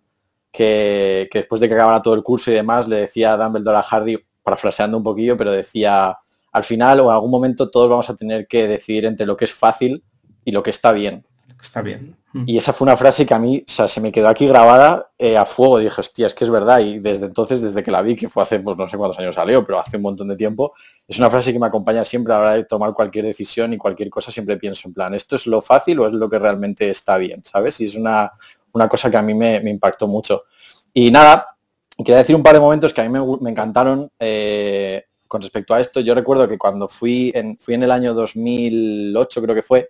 que, 0.50 1.28
que, 1.30 1.38
después 1.38 1.60
de 1.60 1.68
que 1.68 1.74
acabara 1.74 2.02
todo 2.02 2.14
el 2.14 2.22
curso 2.22 2.50
y 2.50 2.54
demás, 2.54 2.88
le 2.88 2.96
decía 2.96 3.32
a 3.32 3.36
Dumbledore 3.36 3.78
a 3.78 3.82
Hardy, 3.82 4.18
parafraseando 4.42 4.98
un 4.98 5.04
poquillo, 5.04 5.36
pero 5.36 5.50
decía, 5.50 6.16
al 6.52 6.64
final 6.64 7.00
o 7.00 7.04
en 7.06 7.14
algún 7.14 7.30
momento 7.30 7.70
todos 7.70 7.88
vamos 7.88 8.08
a 8.10 8.16
tener 8.16 8.46
que 8.46 8.68
decidir 8.68 9.04
entre 9.06 9.26
lo 9.26 9.36
que 9.36 9.46
es 9.46 9.52
fácil 9.52 10.04
y 10.44 10.52
lo 10.52 10.62
que 10.62 10.70
está 10.70 10.92
bien. 10.92 11.26
Está 11.64 11.80
bien. 11.80 12.14
Y 12.46 12.58
esa 12.58 12.74
fue 12.74 12.84
una 12.84 12.96
frase 12.96 13.24
que 13.24 13.32
a 13.32 13.38
mí, 13.38 13.64
o 13.66 13.70
sea, 13.70 13.88
se 13.88 13.98
me 13.98 14.12
quedó 14.12 14.28
aquí 14.28 14.46
grabada 14.46 15.10
eh, 15.16 15.38
a 15.38 15.46
fuego. 15.46 15.78
Dije, 15.78 15.98
hostia, 15.98 16.26
es 16.26 16.34
que 16.34 16.44
es 16.44 16.50
verdad. 16.50 16.80
Y 16.80 16.98
desde 16.98 17.24
entonces, 17.24 17.62
desde 17.62 17.82
que 17.82 17.90
la 17.90 18.02
vi, 18.02 18.16
que 18.16 18.28
fue 18.28 18.42
hace, 18.42 18.60
pues 18.60 18.76
no 18.76 18.86
sé 18.86 18.98
cuántos 18.98 19.18
años 19.18 19.34
salió, 19.34 19.64
pero 19.64 19.80
hace 19.80 19.96
un 19.96 20.02
montón 20.02 20.28
de 20.28 20.36
tiempo, 20.36 20.74
es 21.08 21.18
una 21.18 21.30
frase 21.30 21.54
que 21.54 21.58
me 21.58 21.66
acompaña 21.66 22.04
siempre 22.04 22.34
a 22.34 22.36
la 22.36 22.42
hora 22.42 22.54
de 22.56 22.64
tomar 22.64 22.92
cualquier 22.92 23.24
decisión 23.24 23.72
y 23.72 23.78
cualquier 23.78 24.10
cosa. 24.10 24.30
Siempre 24.30 24.58
pienso 24.58 24.88
en 24.88 24.94
plan, 24.94 25.14
¿esto 25.14 25.36
es 25.36 25.46
lo 25.46 25.62
fácil 25.62 26.00
o 26.00 26.06
es 26.06 26.12
lo 26.12 26.28
que 26.28 26.38
realmente 26.38 26.90
está 26.90 27.16
bien? 27.16 27.42
¿Sabes? 27.44 27.80
Y 27.80 27.86
es 27.86 27.94
una, 27.94 28.30
una 28.72 28.88
cosa 28.88 29.10
que 29.10 29.16
a 29.16 29.22
mí 29.22 29.32
me, 29.32 29.56
impactó 29.56 30.06
mucho. 30.06 30.44
Y 30.92 31.10
nada, 31.10 31.56
quería 31.96 32.18
decir 32.18 32.36
un 32.36 32.42
par 32.42 32.52
de 32.52 32.60
momentos 32.60 32.92
que 32.92 33.00
a 33.00 33.08
mí 33.08 33.18
me, 33.40 33.50
encantaron 33.50 34.10
eh, 34.18 35.04
con 35.26 35.40
respecto 35.40 35.72
a 35.72 35.80
esto. 35.80 36.00
Yo 36.00 36.14
recuerdo 36.14 36.46
que 36.46 36.58
cuando 36.58 36.88
fui 36.88 37.32
en, 37.34 37.56
fui 37.56 37.72
en 37.72 37.84
el 37.84 37.90
año 37.90 38.12
2008, 38.12 39.40
creo 39.40 39.54
que 39.54 39.62
fue, 39.62 39.88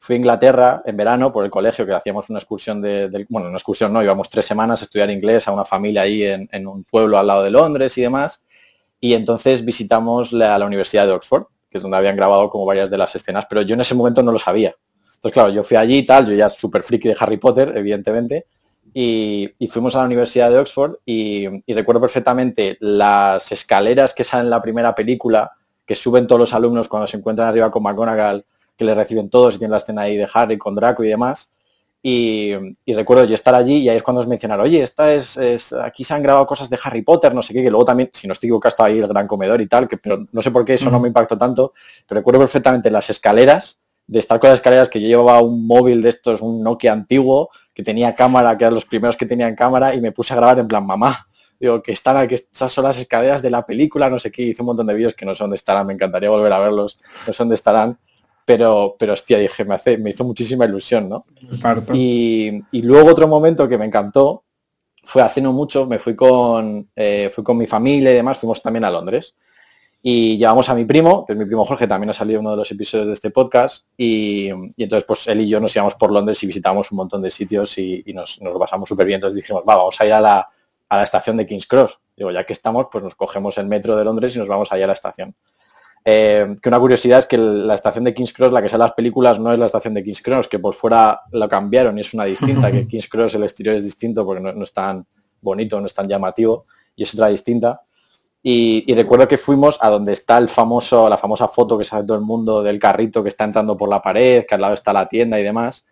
fui 0.00 0.14
a 0.14 0.16
Inglaterra 0.16 0.82
en 0.86 0.96
verano 0.96 1.30
por 1.30 1.44
el 1.44 1.50
colegio, 1.50 1.84
que 1.84 1.92
hacíamos 1.92 2.30
una 2.30 2.38
excursión 2.38 2.80
de, 2.80 3.26
bueno, 3.28 3.48
una 3.48 3.58
excursión 3.58 3.92
no, 3.92 4.02
íbamos 4.02 4.30
tres 4.30 4.46
semanas 4.46 4.80
a 4.80 4.86
estudiar 4.86 5.10
inglés 5.10 5.46
a 5.46 5.52
una 5.52 5.66
familia 5.66 6.02
ahí 6.02 6.22
en, 6.24 6.66
un 6.66 6.84
pueblo 6.84 7.18
al 7.18 7.26
lado 7.26 7.42
de 7.42 7.50
Londres 7.50 7.96
y 7.98 8.00
demás. 8.00 8.46
Y 8.98 9.12
entonces 9.12 9.62
visitamos 9.62 10.32
la, 10.32 10.58
la 10.58 10.64
Universidad 10.64 11.06
de 11.06 11.12
Oxford, 11.12 11.44
que 11.70 11.76
es 11.76 11.82
donde 11.82 11.98
habían 11.98 12.16
grabado 12.16 12.48
como 12.48 12.64
varias 12.64 12.88
de 12.88 12.96
las 12.96 13.14
escenas, 13.14 13.44
pero 13.46 13.60
yo 13.60 13.74
en 13.74 13.82
ese 13.82 13.94
momento 13.94 14.22
no 14.22 14.32
lo 14.32 14.38
sabía. 14.38 14.74
Entonces, 15.04 15.32
claro, 15.32 15.50
yo 15.50 15.62
fui 15.62 15.76
allí 15.76 15.98
y 15.98 16.06
tal, 16.06 16.26
yo 16.26 16.34
ya 16.34 16.48
súper 16.48 16.82
friki 16.82 17.08
de 17.08 17.16
Harry 17.20 17.36
Potter, 17.36 17.74
evidentemente, 17.76 18.46
y, 18.94 19.50
fuimos 19.68 19.94
a 19.94 19.98
la 19.98 20.06
Universidad 20.06 20.50
de 20.50 20.58
Oxford 20.58 20.94
y, 21.04 21.46
y, 21.70 21.74
recuerdo 21.74 22.00
perfectamente 22.00 22.78
las 22.80 23.52
escaleras 23.52 24.14
que 24.14 24.24
salen 24.24 24.46
en 24.46 24.50
la 24.50 24.62
primera 24.62 24.94
película, 24.94 25.52
que 25.84 25.94
suben 25.94 26.26
todos 26.26 26.40
los 26.40 26.54
alumnos 26.54 26.88
cuando 26.88 27.06
se 27.06 27.18
encuentran 27.18 27.48
arriba 27.48 27.70
con 27.70 27.82
McGonagall 27.82 28.46
que 28.80 28.86
le 28.86 28.94
reciben 28.94 29.28
todos 29.28 29.56
y 29.56 29.58
tienen 29.58 29.72
la 29.72 29.76
escena 29.76 30.02
ahí 30.02 30.16
de 30.16 30.26
Harry 30.32 30.56
con 30.56 30.74
Draco 30.74 31.04
y 31.04 31.08
demás. 31.08 31.52
Y, 32.02 32.54
recuerdo 32.86 33.26
yo 33.26 33.34
estar 33.34 33.54
allí 33.54 33.76
y 33.76 33.90
ahí 33.90 33.98
es 33.98 34.02
cuando 34.02 34.22
os 34.22 34.26
mencionaron, 34.26 34.64
oye, 34.64 34.82
esta 34.82 35.12
es, 35.12 35.36
aquí 35.74 36.02
se 36.02 36.14
han 36.14 36.22
grabado 36.22 36.46
cosas 36.46 36.70
de 36.70 36.78
Harry 36.82 37.02
Potter, 37.02 37.34
no 37.34 37.42
sé 37.42 37.52
qué, 37.52 37.62
que 37.62 37.68
luego 37.68 37.84
también, 37.84 38.08
si 38.14 38.26
no 38.26 38.32
estoy 38.32 38.46
equivocado, 38.46 38.70
estaba 38.70 38.88
ahí 38.88 38.98
el 38.98 39.06
gran 39.06 39.26
comedor 39.26 39.60
y 39.60 39.68
tal, 39.68 39.86
que 39.86 39.98
pero 39.98 40.24
no 40.32 40.40
sé 40.40 40.50
por 40.50 40.64
qué 40.64 40.72
eso 40.74 40.90
no 40.90 40.98
me 40.98 41.08
impactó 41.08 41.36
tanto, 41.36 41.74
pero 42.08 42.20
recuerdo 42.20 42.40
perfectamente 42.40 42.90
las 42.90 43.10
escaleras, 43.10 43.82
de 44.06 44.18
estar 44.18 44.40
con 44.40 44.48
las 44.48 44.60
escaleras 44.60 44.88
que 44.88 44.98
yo 44.98 45.08
llevaba 45.08 45.42
un 45.42 45.66
móvil 45.66 46.00
de 46.00 46.08
estos, 46.08 46.40
un 46.40 46.62
Nokia 46.62 46.92
antiguo, 46.94 47.50
que 47.74 47.82
tenía 47.82 48.14
cámara, 48.14 48.56
que 48.56 48.64
eran 48.64 48.74
los 48.74 48.86
primeros 48.86 49.14
que 49.14 49.26
tenían 49.26 49.54
cámara, 49.54 49.94
y 49.94 50.00
me 50.00 50.10
puse 50.10 50.32
a 50.32 50.36
grabar 50.36 50.58
en 50.58 50.68
plan, 50.68 50.86
mamá, 50.86 51.28
digo, 51.60 51.82
que 51.82 51.92
están 51.92 52.16
aquí, 52.16 52.34
estas 52.34 52.72
son 52.72 52.84
las 52.84 52.98
escaleras 52.98 53.42
de 53.42 53.50
la 53.50 53.66
película, 53.66 54.08
no 54.08 54.18
sé 54.18 54.30
qué, 54.30 54.40
hice 54.40 54.62
un 54.62 54.66
montón 54.66 54.86
de 54.86 54.94
vídeos 54.94 55.14
que 55.14 55.26
no 55.26 55.34
sé 55.34 55.44
dónde 55.44 55.56
estarán, 55.56 55.86
me 55.86 55.92
encantaría 55.92 56.30
volver 56.30 56.52
a 56.54 56.58
verlos, 56.58 56.98
no 57.26 57.34
sé 57.34 57.42
dónde 57.42 57.56
estarán, 57.56 57.98
pero, 58.50 58.96
pero 58.98 59.12
hostia, 59.12 59.38
dije, 59.38 59.64
me, 59.64 59.76
hace, 59.76 59.96
me 59.96 60.10
hizo 60.10 60.24
muchísima 60.24 60.64
ilusión, 60.64 61.08
¿no? 61.08 61.24
Y, 61.94 62.60
y, 62.72 62.82
luego 62.82 63.10
otro 63.10 63.28
momento 63.28 63.68
que 63.68 63.78
me 63.78 63.84
encantó 63.84 64.42
fue 65.04 65.22
hace 65.22 65.40
no 65.40 65.52
mucho, 65.52 65.86
me 65.86 66.00
fui 66.00 66.16
con, 66.16 66.90
eh, 66.96 67.30
fui 67.32 67.44
con 67.44 67.56
mi 67.56 67.68
familia 67.68 68.10
y 68.10 68.14
demás, 68.14 68.38
fuimos 68.38 68.60
también 68.60 68.84
a 68.84 68.90
Londres. 68.90 69.36
Y 70.02 70.36
llevamos 70.36 70.68
a 70.68 70.74
mi 70.74 70.84
primo, 70.84 71.24
que 71.24 71.34
es 71.34 71.38
mi 71.38 71.44
primo 71.44 71.64
Jorge, 71.64 71.86
también 71.86 72.10
ha 72.10 72.12
salido 72.12 72.40
uno 72.40 72.50
de 72.50 72.56
los 72.56 72.72
episodios 72.72 73.06
de 73.06 73.12
este 73.12 73.30
podcast, 73.30 73.86
y, 73.96 74.48
y 74.48 74.82
entonces 74.82 75.04
pues 75.06 75.28
él 75.28 75.42
y 75.42 75.48
yo 75.48 75.60
nos 75.60 75.76
íbamos 75.76 75.94
por 75.94 76.10
Londres 76.10 76.42
y 76.42 76.48
visitamos 76.48 76.90
un 76.90 76.96
montón 76.96 77.22
de 77.22 77.30
sitios 77.30 77.78
y, 77.78 78.02
nos, 78.12 78.42
nos, 78.42 78.52
lo 78.52 78.58
pasamos 78.58 78.88
súper 78.88 79.06
bien. 79.06 79.18
Entonces 79.18 79.36
dijimos, 79.36 79.62
va, 79.62 79.76
vamos 79.76 80.00
a 80.00 80.06
ir 80.06 80.12
a 80.12 80.20
la, 80.20 80.48
a 80.88 80.96
la 80.96 81.04
estación 81.04 81.36
de 81.36 81.46
King's 81.46 81.68
Cross. 81.68 82.00
Digo, 82.16 82.32
ya 82.32 82.42
que 82.42 82.52
estamos, 82.52 82.88
pues 82.90 83.04
nos 83.04 83.14
cogemos 83.14 83.58
el 83.58 83.66
metro 83.66 83.94
de 83.94 84.04
Londres 84.04 84.34
y 84.34 84.40
nos 84.40 84.48
vamos 84.48 84.72
allá 84.72 84.86
a 84.86 84.88
la 84.88 84.94
estación. 84.94 85.36
Eh, 86.04 86.56
que 86.62 86.68
una 86.68 86.80
curiosidad 86.80 87.18
es 87.18 87.26
que 87.26 87.36
la 87.36 87.74
estación 87.74 88.04
de 88.04 88.14
King's 88.14 88.32
Cross, 88.32 88.52
la 88.52 88.62
que 88.62 88.68
sale 88.68 88.84
las 88.84 88.92
películas, 88.92 89.38
no 89.38 89.52
es 89.52 89.58
la 89.58 89.66
estación 89.66 89.94
de 89.94 90.02
King's 90.02 90.22
Cross, 90.22 90.48
que 90.48 90.58
por 90.58 90.74
fuera 90.74 91.20
lo 91.32 91.48
cambiaron 91.48 91.98
y 91.98 92.00
es 92.00 92.14
una 92.14 92.24
distinta, 92.24 92.72
que 92.72 92.86
King's 92.88 93.08
Cross 93.08 93.34
el 93.34 93.42
exterior 93.42 93.76
es 93.76 93.84
distinto 93.84 94.24
porque 94.24 94.40
no, 94.40 94.64
es 94.64 94.72
tan 94.72 95.06
bonito, 95.40 95.80
no 95.80 95.86
es 95.86 95.94
tan 95.94 96.08
llamativo 96.08 96.66
y 96.96 97.02
es 97.02 97.14
otra 97.14 97.28
distinta. 97.28 97.82
Y, 98.42 98.92
recuerdo 98.94 99.28
que 99.28 99.36
fuimos 99.36 99.78
a 99.82 99.90
donde 99.90 100.12
está 100.12 100.38
el 100.38 100.48
famoso, 100.48 101.10
la 101.10 101.18
famosa 101.18 101.46
foto 101.46 101.76
que 101.76 101.84
sabe 101.84 102.06
todo 102.06 102.16
el 102.16 102.24
mundo 102.24 102.62
del 102.62 102.78
carrito 102.78 103.22
que 103.22 103.28
está 103.28 103.44
entrando 103.44 103.76
por 103.76 103.90
la 103.90 104.00
pared, 104.00 104.46
que 104.46 104.54
al 104.54 104.62
lado 104.62 104.72
está 104.72 104.94
la 104.94 105.06
tienda 105.06 105.38
y 105.38 105.42
demás. 105.42 105.86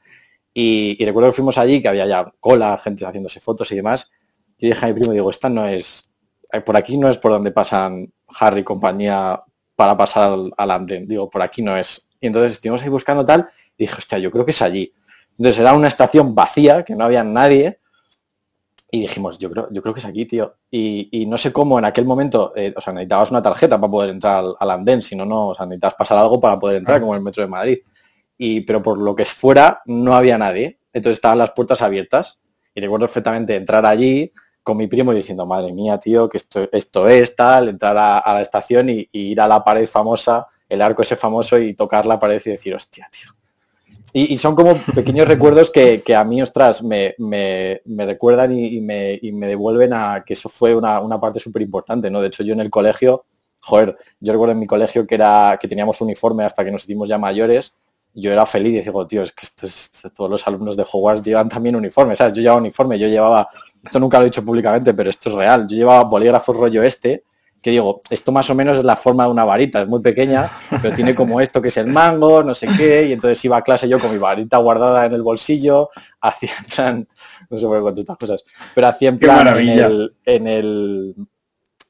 Y, 0.55 0.97
recuerdo 1.05 1.29
que 1.29 1.37
fuimos 1.37 1.59
allí, 1.59 1.83
que 1.83 1.89
había 1.89 2.07
ya 2.07 2.33
cola, 2.41 2.79
gente 2.79 3.05
haciéndose 3.05 3.41
fotos 3.41 3.71
y 3.73 3.77
demás. 3.77 4.11
Y 4.57 4.69
dije 4.69 4.87
a 4.87 4.89
mi 4.89 4.95
primo, 4.95 5.13
digo, 5.13 5.29
esta 5.29 5.51
no 5.51 5.69
es, 5.69 6.11
por 6.65 6.77
aquí 6.77 6.97
no 6.97 7.11
es 7.11 7.19
por 7.19 7.33
donde 7.33 7.53
pasan 7.53 8.11
Harry 8.41 8.61
y 8.61 8.65
compañía 8.65 9.43
para 9.79 9.97
pasar 9.97 10.37
al, 10.57 10.71
andén. 10.73 11.07
Digo, 11.07 11.31
por 11.31 11.41
aquí 11.41 11.63
no 11.63 11.77
es. 11.77 12.09
Y 12.21 12.27
entonces 12.27 12.55
estuvimos 12.55 12.83
ahí 12.83 12.89
buscando 12.89 13.25
tal 13.25 13.49
y 13.77 13.85
dije, 13.85 13.95
hostia, 13.97 14.19
yo 14.19 14.29
creo 14.33 14.45
que 14.45 14.51
es 14.51 14.61
allí. 14.61 14.93
Entonces 15.39 15.61
era 15.61 15.73
una 15.73 15.87
estación 15.87 16.35
vacía, 16.35 16.83
que 16.83 16.97
no 16.97 17.05
había 17.05 17.23
nadie. 17.23 17.79
Y 18.91 19.03
dijimos, 19.03 19.39
yo 19.39 19.49
creo, 19.53 19.69
yo 19.71 19.81
creo 19.81 19.95
que 19.95 20.01
es 20.01 20.07
aquí, 20.07 20.27
tío. 20.27 20.57
Y, 20.69 21.27
no 21.29 21.39
sé 21.39 21.53
cómo 21.53 21.79
en 21.79 21.85
aquel 21.85 22.07
momento, 22.07 22.53
eh, 22.57 22.75
o 22.77 22.81
sea, 22.81 22.93
necesitabas 22.93 23.31
una 23.31 23.41
tarjeta 23.41 23.81
para 23.81 23.89
poder 23.89 24.11
entrar 24.11 24.45
al, 24.59 24.71
andén, 24.73 25.01
si 25.01 25.15
no, 25.15 25.25
no, 25.25 25.51
o 25.51 25.55
sea, 25.55 25.65
necesitabas 25.65 25.95
pasar 25.95 26.19
algo 26.19 26.41
para 26.41 26.59
poder 26.59 26.79
entrar, 26.79 27.01
como 27.01 27.15
el 27.15 27.21
metro 27.21 27.45
de 27.45 27.49
Madrid. 27.49 27.79
Y, 28.37 28.63
pero 28.63 28.83
por 28.83 28.99
lo 28.99 29.15
que 29.15 29.23
es 29.23 29.33
fuera, 29.33 29.81
no 29.87 30.17
había 30.17 30.39
nadie. 30.39 30.81
Entonces 30.93 31.19
estaban 31.19 31.39
las 31.39 31.53
puertas 31.53 31.83
abiertas. 31.83 32.41
Y 32.75 32.81
recuerdo 32.81 33.07
perfectamente 33.07 33.55
entrar 33.55 33.87
allí, 33.87 34.33
con 34.69 34.77
mi 34.77 34.87
primo 34.87 35.15
diciendo, 35.15 35.47
madre 35.47 35.73
mía, 35.73 35.97
tío, 35.97 36.29
que 36.29 36.37
esto, 36.37 36.69
esto 36.71 37.09
es 37.09 37.35
tal, 37.35 37.71
entrar 37.71 37.97
a, 37.97 38.35
la 38.35 38.43
estación 38.43 38.91
y, 38.91 39.09
ir 39.13 39.41
a 39.41 39.49
la 39.49 39.65
pared 39.65 39.87
famosa, 39.89 40.47
el 40.69 40.83
arco 40.83 41.01
ese 41.01 41.17
famoso 41.17 41.59
y 41.59 41.73
tocar 41.73 42.05
la 42.05 42.21
pared 42.21 42.39
y 42.45 42.51
decir, 42.51 42.75
hostia, 42.75 43.09
tío. 43.11 43.31
Y, 44.13 44.37
son 44.37 44.55
como 44.55 44.77
pequeños 44.95 45.27
recuerdos 45.35 45.71
que, 45.71 46.03
a 46.15 46.23
mí, 46.23 46.43
ostras, 46.43 46.83
me, 46.83 47.15
recuerdan 47.87 48.53
y, 48.53 48.83
me, 48.83 49.47
devuelven 49.47 49.95
a 49.95 50.23
que 50.23 50.35
eso 50.35 50.51
fue 50.51 50.75
una, 50.75 51.19
parte 51.19 51.41
súper 51.41 51.63
importante, 51.63 52.11
¿no? 52.11 52.21
De 52.21 52.27
hecho, 52.27 52.43
yo 52.43 52.53
en 52.53 52.61
el 52.61 52.69
colegio, 52.69 53.25
joder, 53.61 53.97
yo 54.21 54.35
recuerdo 54.35 54.53
en 54.53 54.59
mi 54.59 54.67
colegio 54.67 55.07
que 55.07 55.15
era 55.15 55.57
que 55.59 55.67
teníamos 55.67 55.99
uniforme 56.03 56.45
hasta 56.45 56.63
que 56.63 56.71
nos 56.71 56.85
hicimos 56.85 57.09
ya 57.09 57.17
mayores, 57.17 57.75
yo 58.13 58.33
era 58.33 58.45
feliz 58.45 58.83
y 58.83 58.85
digo, 58.85 59.07
tío, 59.07 59.23
es 59.23 59.33
que 59.33 59.47
todos 60.11 60.31
los 60.31 60.47
alumnos 60.47 60.77
de 60.77 60.85
Hogwarts 60.91 61.23
llevan 61.23 61.49
también 61.49 61.75
uniforme, 61.75 62.17
¿sabes? 62.17 62.35
Yo 62.35 62.43
llevaba 62.43 62.61
uniforme, 62.61 62.99
yo 62.99 63.09
llevaba 63.09 63.49
esto 63.83 64.01
nunca 64.01 64.19
lo 64.19 64.25
he 64.25 64.27
dicho 64.27 64.45
públicamente, 64.45 64.95
pero 64.95 65.11
esto 65.11 65.31
es 65.31 65.35
real. 65.35 65.67
Yo 65.69 65.77
llevaba 65.77 66.05
bolígrafos 66.05 66.57
rollo 66.57 66.83
este, 66.83 67.25
que 67.61 67.71
digo, 67.71 68.03
esto 68.11 68.31
más 68.31 68.49
o 68.51 68.55
menos 68.55 68.79
es 68.79 68.85
la 68.85 68.97
forma 68.97 69.25
de 69.25 69.31
una 69.31 69.45
varita, 69.45 69.81
es 69.83 69.89
muy 69.89 70.01
pequeña, 70.01 70.51
pero 70.83 70.95
tiene 70.95 71.15
como 71.15 71.41
esto 71.41 71.61
que 71.61 71.69
es 71.69 71.77
el 71.77 71.89
mango, 71.89 72.45
no 72.45 72.55
sé 72.55 72.69
qué, 72.77 73.07
y 73.07 73.13
entonces 73.13 73.45
iba 73.45 73.57
a 73.57 73.63
clase 73.63 73.89
yo 73.89 73.99
con 73.99 74.13
mi 74.13 74.19
varita 74.19 74.59
guardada 74.59 75.07
en 75.07 75.13
el 75.13 75.23
bolsillo, 75.23 75.91
hacía 76.21 76.51
en 76.59 76.65
plan, 76.65 77.09
no 77.51 77.59
sé 77.59 77.67
por 77.67 77.95
qué 77.95 78.01
estas 78.01 78.17
cosas, 78.17 78.45
pero 78.75 78.87
hacía 78.87 79.09
en 79.09 79.19
plan 79.19 79.59
en, 79.59 79.69
el, 79.79 80.17
en, 80.25 80.47
el, 80.47 81.15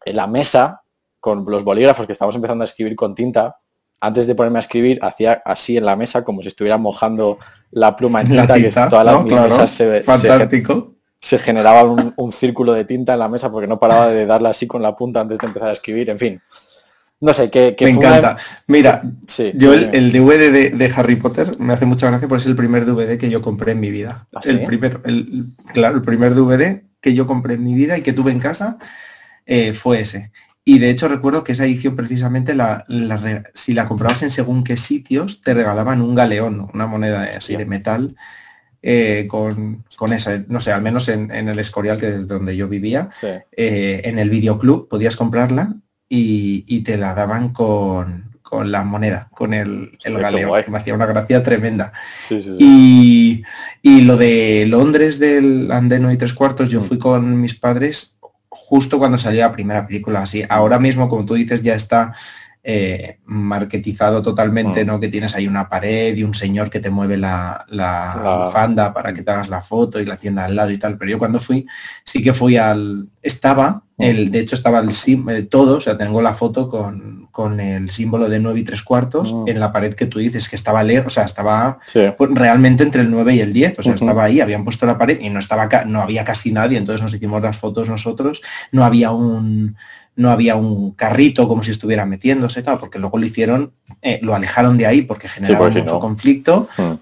en 0.05 0.17
la 0.17 0.27
mesa, 0.27 0.83
con 1.21 1.45
los 1.47 1.65
bolígrafos 1.65 2.07
que 2.07 2.13
estábamos 2.13 2.37
empezando 2.37 2.63
a 2.63 2.67
escribir 2.67 2.97
con 2.97 3.15
tinta, 3.15 3.59
antes 4.01 4.27
de 4.27 4.35
ponerme 4.35 4.59
a 4.59 4.61
escribir, 4.61 4.99
hacía 5.03 5.43
así 5.45 5.77
en 5.77 5.85
la 5.85 5.97
mesa, 5.97 6.25
como 6.25 6.41
si 6.41 6.49
estuviera 6.49 6.79
mojando 6.79 7.39
la 7.73 7.95
pluma 7.97 8.21
en 8.21 8.29
tinta, 8.29 8.55
que 8.55 8.71
todas 8.71 9.05
las 9.05 9.25
mesas 9.25 9.71
se, 9.71 10.03
Fantástico 10.03 10.93
se 10.93 10.98
generaba 11.21 11.83
un, 11.85 12.33
círculo 12.33 12.73
de 12.73 12.85
tinta 12.85 13.15
en 13.15 13.19
la 13.19 13.29
mesa 13.29 13.51
porque 13.51 13.67
no 13.67 13.79
paraba 13.79 14.09
de 14.09 14.27
darle 14.27 14.49
así 14.49 14.67
con 14.67 14.83
la 14.83 14.95
punta 14.95 15.21
antes 15.21 15.39
de 15.39 15.47
empezar 15.47 15.71
a 15.71 15.73
escribir, 15.73 16.11
en 16.11 16.19
fin. 16.19 16.41
No 17.21 17.33
sé, 17.33 17.51
que... 17.51 17.75
me 17.81 17.91
encanta. 17.91 18.37
Mira, 18.69 19.03
yo 19.55 19.75
el, 19.75 20.13
DVD 20.13 20.73
de, 20.73 20.93
Harry 20.95 21.17
Potter 21.17 21.59
me 21.59 21.73
hace 21.73 21.85
mucha 21.85 22.09
gracia 22.09 22.29
porque 22.29 22.43
es 22.43 22.47
el 22.47 22.55
primer 22.55 22.87
DVD 22.87 23.19
que 23.19 23.29
yo 23.29 23.43
compré 23.43 23.73
en 23.73 23.81
mi 23.81 23.91
vida. 23.91 24.29
¿Ah, 24.33 24.41
el 24.45 24.65
primer, 24.65 25.01
el, 25.05 25.47
claro, 25.73 25.97
el 25.97 26.03
primer 26.03 26.35
DVD 26.35 26.83
que 27.01 27.15
yo 27.15 27.27
compré 27.27 27.55
en 27.55 27.65
mi 27.65 27.75
vida 27.75 27.99
y 27.99 28.03
que 28.03 28.13
tuve 28.13 28.31
en 28.31 28.39
casa 28.39 28.79
eh, 29.47 29.73
fue 29.73 30.01
ese. 30.01 30.31
Y 30.65 30.79
de 30.79 30.91
hecho 30.91 31.09
recuerdo 31.09 31.43
que 31.43 31.53
esa 31.53 31.65
edición 31.65 31.97
precisamente, 31.97 32.55
la, 32.55 32.85
si 33.55 33.75
la 33.75 33.89
comprabas 33.89 34.23
en 34.23 34.31
según 34.31 34.63
qué 34.63 34.77
sitios, 34.77 35.41
te 35.41 35.55
regalaban 35.55 36.03
un 36.03 36.15
galeón, 36.15 36.71
una 36.73 36.87
moneda 36.87 37.29
así 37.37 37.57
de 37.57 37.67
metal 37.67 38.15
eh, 38.83 39.27
con, 39.29 39.85
esa, 40.13 40.45
no 40.47 40.61
sé, 40.61 40.73
al 40.73 40.83
menos 40.83 41.09
en, 41.09 41.31
el 41.31 41.59
Escorial, 41.59 41.99
que 41.99 42.09
es 42.09 42.29
donde 42.29 42.57
yo 42.57 42.69
vivía, 42.69 43.11
eh, 43.23 44.03
en 44.05 44.19
el 44.19 44.31
videoclub 44.31 44.89
podías 44.89 45.17
comprarla 45.17 45.75
y, 46.09 46.81
te 46.83 46.97
la 46.97 47.15
daban 47.15 47.53
con, 47.53 48.31
la 48.65 48.85
moneda, 48.85 49.29
con 49.33 49.53
el, 49.53 49.99
el 50.05 50.19
galeo, 50.19 50.53
que 50.65 50.71
me 50.71 50.79
hacía 50.79 50.95
una 50.95 51.07
gracia 51.07 51.43
tremenda. 51.43 51.93
Y, 52.31 53.43
lo 53.83 54.17
de 54.17 54.65
Londres 54.67 55.19
del 55.19 55.71
andeno 55.73 56.13
y 56.13 56.17
tres 56.17 56.33
cuartos, 56.33 56.71
yo 56.71 56.81
mm. 56.81 56.85
fui 56.85 56.99
con 56.99 57.41
mis 57.41 57.55
padres 57.55 58.17
justo 58.49 58.99
cuando 58.99 59.19
salió 59.19 59.41
la 59.41 59.53
primera 59.53 59.87
película. 59.87 60.23
Así, 60.23 60.45
ahora 60.49 60.79
mismo, 60.79 61.09
como 61.09 61.25
tú 61.25 61.35
dices, 61.35 61.63
ya 61.63 61.75
está 61.75 62.15
eh, 62.71 63.17
marketizado 63.25 64.21
totalmente, 64.21 64.85
mm. 64.85 64.87
¿no? 64.87 65.01
Que 65.01 65.09
tienes 65.09 65.35
ahí 65.35 65.49
una 65.49 65.71
pared 65.71 66.15
y 66.15 66.23
un 66.23 66.35
señor 66.35 66.69
que 66.69 66.81
te 66.81 66.91
mueve 66.91 67.17
la, 67.17 67.65
la 67.71 68.43
bufanda 68.45 68.93
para 68.93 69.15
que 69.15 69.23
te 69.23 69.31
hagas 69.31 69.49
la 69.49 69.63
foto 69.63 69.99
y 69.99 70.05
la 70.05 70.19
tienda 70.19 70.45
al 70.45 70.55
lado 70.55 70.71
y 70.71 70.77
tal. 70.77 70.99
Pero 70.99 71.13
yo 71.13 71.19
cuando 71.19 71.39
fui, 71.39 71.67
sí 72.05 72.23
que 72.23 72.35
fui 72.35 72.59
al. 72.59 73.09
Estaba, 73.23 73.85
mm. 73.97 74.03
el, 74.03 74.31
de 74.31 74.41
hecho 74.41 74.55
estaba 74.55 74.81
el, 74.81 74.91
eh, 74.91 75.43
todo, 75.45 75.79
o 75.79 75.81
sea, 75.81 75.97
tengo 75.97 76.21
la 76.21 76.35
foto 76.35 76.69
con, 76.69 77.17
el 77.59 77.89
símbolo 77.89 78.29
de 78.29 78.39
9 78.39 78.61
y 78.61 78.65
3 78.65 78.83
cuartos 78.83 79.33
mm. 79.33 79.49
en 79.49 79.61
la 79.61 79.73
pared 79.73 79.95
que 79.95 80.05
tú 80.05 80.19
dices 80.19 80.47
que 80.47 80.57
estaba 80.57 80.83
leer, 80.83 81.07
o 81.07 81.11
sea, 81.11 81.25
estaba 81.25 81.79
pues, 82.19 82.31
realmente 82.35 82.83
entre 82.83 83.01
el 83.01 83.11
9 83.11 83.37
y 83.37 83.41
el 83.41 83.55
10, 83.55 83.79
o 83.79 83.83
sea, 83.83 83.95
estaba 83.95 84.25
ahí, 84.25 84.43
habían 84.43 84.65
puesto 84.65 84.85
la 84.85 84.99
pared 84.99 85.19
y 85.23 85.31
no 85.31 85.39
estaba 85.39 85.71
no 85.87 86.03
había 86.03 86.23
casi 86.23 86.53
nadie, 86.53 86.77
entonces 86.77 87.01
nos 87.01 87.15
hicimos 87.15 87.41
las 87.41 87.57
fotos 87.57 87.89
nosotros, 87.89 88.43
no 88.73 88.85
había 88.85 89.11
un 89.13 89.77
no 90.19 90.31
había 90.31 90.57
un 90.57 90.91
carrito 90.91 91.47
como 91.47 91.63
si 91.63 91.71
estuviera 91.71 92.05
metiéndose, 92.05 92.61
tal, 92.63 92.77
porque 92.79 92.99
luego 92.99 93.19
lo 93.19 93.25
hicieron, 93.25 93.71
eh, 94.03 94.19
lo 94.21 94.35
alejaron 94.35 94.77
de 94.77 94.85
ahí 94.85 95.03
porque 95.03 95.29
generaba 95.29 95.71
mucho 95.71 96.01
conflicto. 96.01 96.69
Hmm. 96.77 96.95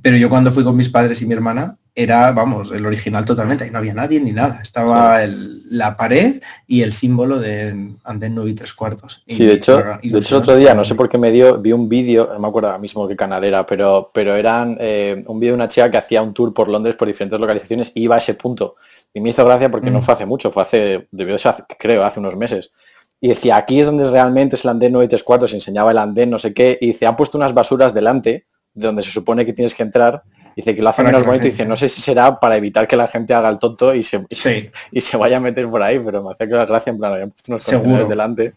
Pero 0.00 0.16
yo 0.16 0.28
cuando 0.28 0.52
fui 0.52 0.62
con 0.62 0.76
mis 0.76 0.88
padres 0.88 1.20
y 1.20 1.26
mi 1.26 1.34
hermana, 1.34 1.76
era, 1.92 2.30
vamos, 2.30 2.70
el 2.70 2.86
original 2.86 3.24
totalmente, 3.24 3.64
ahí 3.64 3.70
no 3.72 3.78
había 3.78 3.94
nadie 3.94 4.20
ni 4.20 4.30
nada. 4.30 4.60
Estaba 4.62 5.18
la 5.26 5.96
pared 5.96 6.40
y 6.68 6.82
el 6.82 6.92
símbolo 6.92 7.40
de 7.40 7.94
Andén 8.04 8.36
9 8.36 8.50
y 8.50 8.54
tres 8.54 8.74
cuartos. 8.74 9.24
Sí, 9.26 9.44
de 9.44 9.54
hecho, 9.54 9.82
de 10.00 10.18
hecho 10.18 10.36
el 10.36 10.42
otro 10.42 10.54
día, 10.54 10.72
no 10.72 10.84
sé 10.84 10.94
por 10.94 11.08
qué 11.08 11.18
me 11.18 11.32
dio, 11.32 11.58
vi 11.58 11.72
un 11.72 11.88
vídeo, 11.88 12.30
no 12.32 12.38
me 12.38 12.46
acuerdo 12.46 12.68
ahora 12.68 12.78
mismo 12.78 13.08
qué 13.08 13.16
canal 13.16 13.42
era, 13.42 13.66
pero, 13.66 14.12
pero 14.14 14.36
eran 14.36 14.76
eh, 14.78 15.24
un 15.26 15.40
vídeo 15.40 15.54
de 15.54 15.56
una 15.56 15.68
chica 15.68 15.90
que 15.90 15.98
hacía 15.98 16.22
un 16.22 16.32
tour 16.32 16.54
por 16.54 16.68
Londres 16.68 16.94
por 16.94 17.08
diferentes 17.08 17.40
localizaciones 17.40 17.90
y 17.92 18.04
iba 18.04 18.14
a 18.14 18.18
ese 18.18 18.34
punto. 18.34 18.76
Y 19.12 19.20
me 19.20 19.30
hizo 19.30 19.44
gracia 19.44 19.70
porque 19.70 19.90
no 19.90 19.98
mm. 19.98 20.02
fue 20.02 20.14
hace 20.14 20.26
mucho, 20.26 20.50
fue 20.50 20.62
hace, 20.62 21.08
debió 21.10 21.36
ser, 21.38 21.54
creo, 21.78 22.04
hace 22.04 22.20
unos 22.20 22.36
meses. 22.36 22.70
Y 23.20 23.28
decía, 23.28 23.56
aquí 23.56 23.80
es 23.80 23.86
donde 23.86 24.08
realmente 24.08 24.56
es 24.56 24.64
el 24.64 24.70
andén 24.70 24.92
9 24.92 25.04
y 25.04 25.08
3 25.08 25.22
cuartos, 25.22 25.52
enseñaba 25.52 25.90
el 25.90 25.98
andén, 25.98 26.30
no 26.30 26.38
sé 26.38 26.54
qué, 26.54 26.78
y 26.80 26.88
dice, 26.88 27.06
han 27.06 27.16
puesto 27.16 27.36
unas 27.36 27.52
basuras 27.52 27.92
delante, 27.92 28.46
de 28.72 28.86
donde 28.86 29.02
se 29.02 29.10
supone 29.10 29.44
que 29.44 29.52
tienes 29.52 29.74
que 29.74 29.82
entrar, 29.82 30.22
dice 30.56 30.74
que 30.74 30.80
lo 30.80 30.88
hace 30.88 31.02
menos 31.02 31.24
bonito, 31.26 31.46
y 31.46 31.50
dice, 31.50 31.66
no 31.66 31.76
sé 31.76 31.88
si 31.88 32.00
será 32.00 32.40
para 32.40 32.56
evitar 32.56 32.88
que 32.88 32.96
la 32.96 33.08
gente 33.08 33.34
haga 33.34 33.48
el 33.48 33.58
tonto 33.58 33.94
y 33.94 34.02
se, 34.02 34.24
y 34.90 35.00
se 35.00 35.16
vaya 35.16 35.36
a 35.36 35.40
meter 35.40 35.68
por 35.68 35.82
ahí, 35.82 35.98
pero 35.98 36.22
me 36.22 36.30
hace 36.32 36.48
que 36.48 36.54
la 36.54 36.66
gracia, 36.66 36.90
en 36.90 36.98
plan, 36.98 37.12
habían 37.12 37.30
puesto 37.30 37.52
unos 37.52 37.64
contenedores 37.64 38.08
delante. 38.08 38.54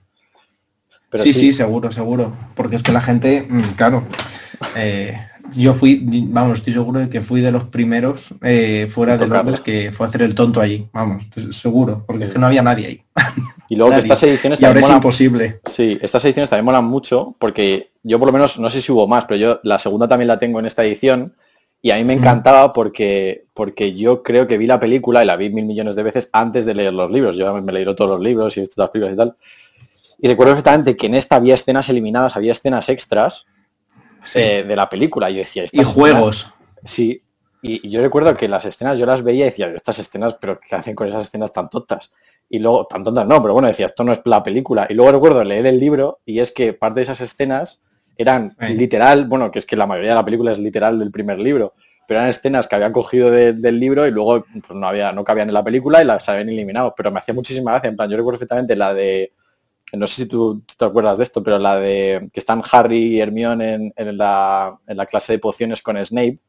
Pero 1.10 1.24
sí, 1.26 1.34
sí, 1.34 1.40
sí, 1.40 1.54
seguro, 1.54 1.92
seguro. 1.92 2.34
Porque 2.56 2.76
es 2.76 2.84
que 2.84 2.92
la 2.92 3.02
gente, 3.02 3.46
mm, 3.48 3.76
claro, 3.76 4.04
eh, 4.76 5.16
yo 5.56 5.74
fui, 5.74 6.02
vamos, 6.28 6.60
estoy 6.60 6.74
seguro 6.74 7.00
de 7.00 7.10
que 7.10 7.22
fui 7.22 7.42
de 7.42 7.52
los 7.52 7.66
primeros 7.66 8.34
eh, 8.42 8.88
fuera 8.90 9.18
de 9.18 9.28
Londres 9.28 9.62
que 9.62 9.92
fue 9.92 10.06
a 10.06 10.10
hacer 10.10 10.22
el 10.22 10.36
tonto 10.36 10.62
allí, 10.62 10.88
vamos, 10.94 11.26
seguro, 11.52 12.04
porque 12.06 12.26
es 12.26 12.32
que 12.32 12.40
no 12.40 12.48
había 12.48 12.62
nadie 12.62 12.88
ahí. 12.88 13.02
Y 13.70 13.76
luego 13.76 13.94
que 13.94 14.00
estas 14.00 14.22
ediciones 14.22 14.60
también 14.60 14.86
es 14.86 14.92
imposible. 14.92 15.60
Sí, 15.66 15.98
estas 16.00 16.24
ediciones 16.26 16.50
también 16.50 16.66
molan 16.66 16.86
mucho 16.86 17.36
porque 17.40 17.92
yo 18.04 18.20
por 18.20 18.28
lo 18.28 18.34
menos, 18.34 18.60
no 18.60 18.70
sé 18.70 18.84
si 18.84 18.92
hubo 18.92 19.08
más, 19.08 19.26
pero 19.26 19.40
yo 19.40 19.60
la 19.64 19.80
segunda 19.80 20.08
también 20.08 20.28
la 20.28 20.38
tengo 20.38 20.60
en 20.60 20.68
esta 20.68 20.84
edición 20.84 21.34
y 21.82 21.90
a 21.92 21.96
mí 21.96 22.04
me 22.04 22.14
encantaba 22.14 22.72
porque, 22.72 23.48
porque 23.54 23.94
yo 23.94 24.22
creo 24.22 24.48
que 24.48 24.58
vi 24.58 24.68
la 24.68 24.80
película 24.80 25.24
y 25.24 25.26
la 25.26 25.38
vi 25.38 25.50
mil 25.50 25.66
millones 25.66 25.96
de 25.96 26.04
veces 26.04 26.30
antes 26.34 26.66
de 26.66 26.76
leer 26.76 26.94
los 26.94 27.10
libros. 27.10 27.36
Yo 27.36 27.62
me 27.62 27.74
leí 27.74 27.84
todos 27.84 28.12
los 28.12 28.22
libros 28.22 28.56
y 28.56 28.60
he 28.60 28.62
visto 28.62 28.76
todas 28.76 28.90
las 28.90 28.92
películas 28.92 29.14
y 29.16 29.18
tal. 29.18 29.38
Y 30.20 30.28
recuerdo 30.28 30.52
perfectamente 30.52 30.96
que 30.96 31.08
en 31.08 31.16
esta 31.16 31.38
había 31.38 31.56
escenas 31.56 31.90
eliminadas, 31.90 32.38
había 32.38 32.52
escenas 32.52 32.90
extras 32.90 33.48
eh, 34.36 34.64
de 34.68 34.76
la 34.76 34.90
película. 34.90 35.30
Y 35.30 35.38
decía, 35.38 35.66
y 35.72 35.84
juegos. 35.84 36.54
sí. 36.84 37.22
Y, 37.62 37.88
yo 37.90 38.02
recuerdo 38.02 38.36
que 38.36 38.50
las 38.50 38.66
escenas 38.66 39.00
yo 39.00 39.06
las 39.06 39.24
veía 39.24 39.46
y 39.46 39.50
decía, 39.50 39.68
estas 39.74 39.98
escenas, 39.98 40.36
pero 40.40 40.60
¿qué 40.60 40.76
hacen 40.76 40.96
con 40.96 41.08
esas 41.08 41.28
escenas 41.28 41.54
tan 41.54 41.70
tontas? 41.70 42.12
Y 42.50 42.60
luego, 42.60 42.86
tan 42.86 43.06
tontas 43.06 43.26
no, 43.26 43.42
pero 43.42 43.54
bueno, 43.54 43.70
decía, 43.70 43.86
esto 43.86 44.04
no 44.04 44.12
es 44.12 44.22
la 44.26 44.44
película. 44.44 44.86
Y 44.90 44.94
luego 44.94 45.14
recuerdo 45.14 45.44
leer 45.44 45.66
el 45.66 45.80
libro 45.80 46.20
y 46.26 46.40
es 46.40 46.52
que 46.52 46.74
parte 46.74 47.00
de 47.00 47.04
esas 47.04 47.22
escenas 47.22 47.82
eran 48.18 48.56
literal, 48.60 49.26
bueno, 49.26 49.50
que 49.50 49.60
es 49.60 49.66
que 49.66 49.76
la 49.76 49.88
mayoría 49.88 50.12
de 50.12 50.18
la 50.18 50.26
película 50.26 50.52
es 50.52 50.60
literal 50.60 51.00
del 51.00 51.10
primer 51.10 51.40
libro, 51.40 51.74
pero 52.08 52.20
eran 52.20 52.30
escenas 52.30 52.68
que 52.68 52.76
habían 52.76 52.92
cogido 52.92 53.32
del 53.32 53.80
libro 53.80 54.06
y 54.06 54.12
luego 54.12 54.44
pues, 54.44 54.76
no 54.76 54.86
había, 54.86 55.14
no 55.14 55.24
cabían 55.24 55.48
en 55.48 55.54
la 55.54 55.64
película 55.64 56.02
y 56.02 56.06
las 56.06 56.28
habían 56.28 56.50
eliminado. 56.50 56.94
Pero 56.96 57.12
me 57.12 57.20
hacía 57.20 57.34
muchísima 57.34 57.72
gracia. 57.72 57.90
En 57.90 57.96
plan, 57.96 58.10
yo 58.10 58.18
recuerdo 58.18 58.40
perfectamente 58.40 58.76
la 58.76 58.94
de 58.94 59.32
no 59.94 60.08
sé 60.08 60.24
si 60.24 60.28
tú 60.28 60.64
te 60.78 60.86
acuerdas 60.86 61.18
de 61.18 61.24
esto, 61.24 61.44
pero 61.44 61.60
la 61.60 61.80
de 61.80 62.30
que 62.34 62.40
están 62.40 62.62
Harry 62.72 63.16
y 63.16 63.20
Hermione 63.22 63.94
en, 63.96 64.18
la, 64.18 64.80
clase 65.10 65.34
de 65.34 65.40
pociones 65.40 65.82
con 65.82 66.04
Snape 66.04 66.40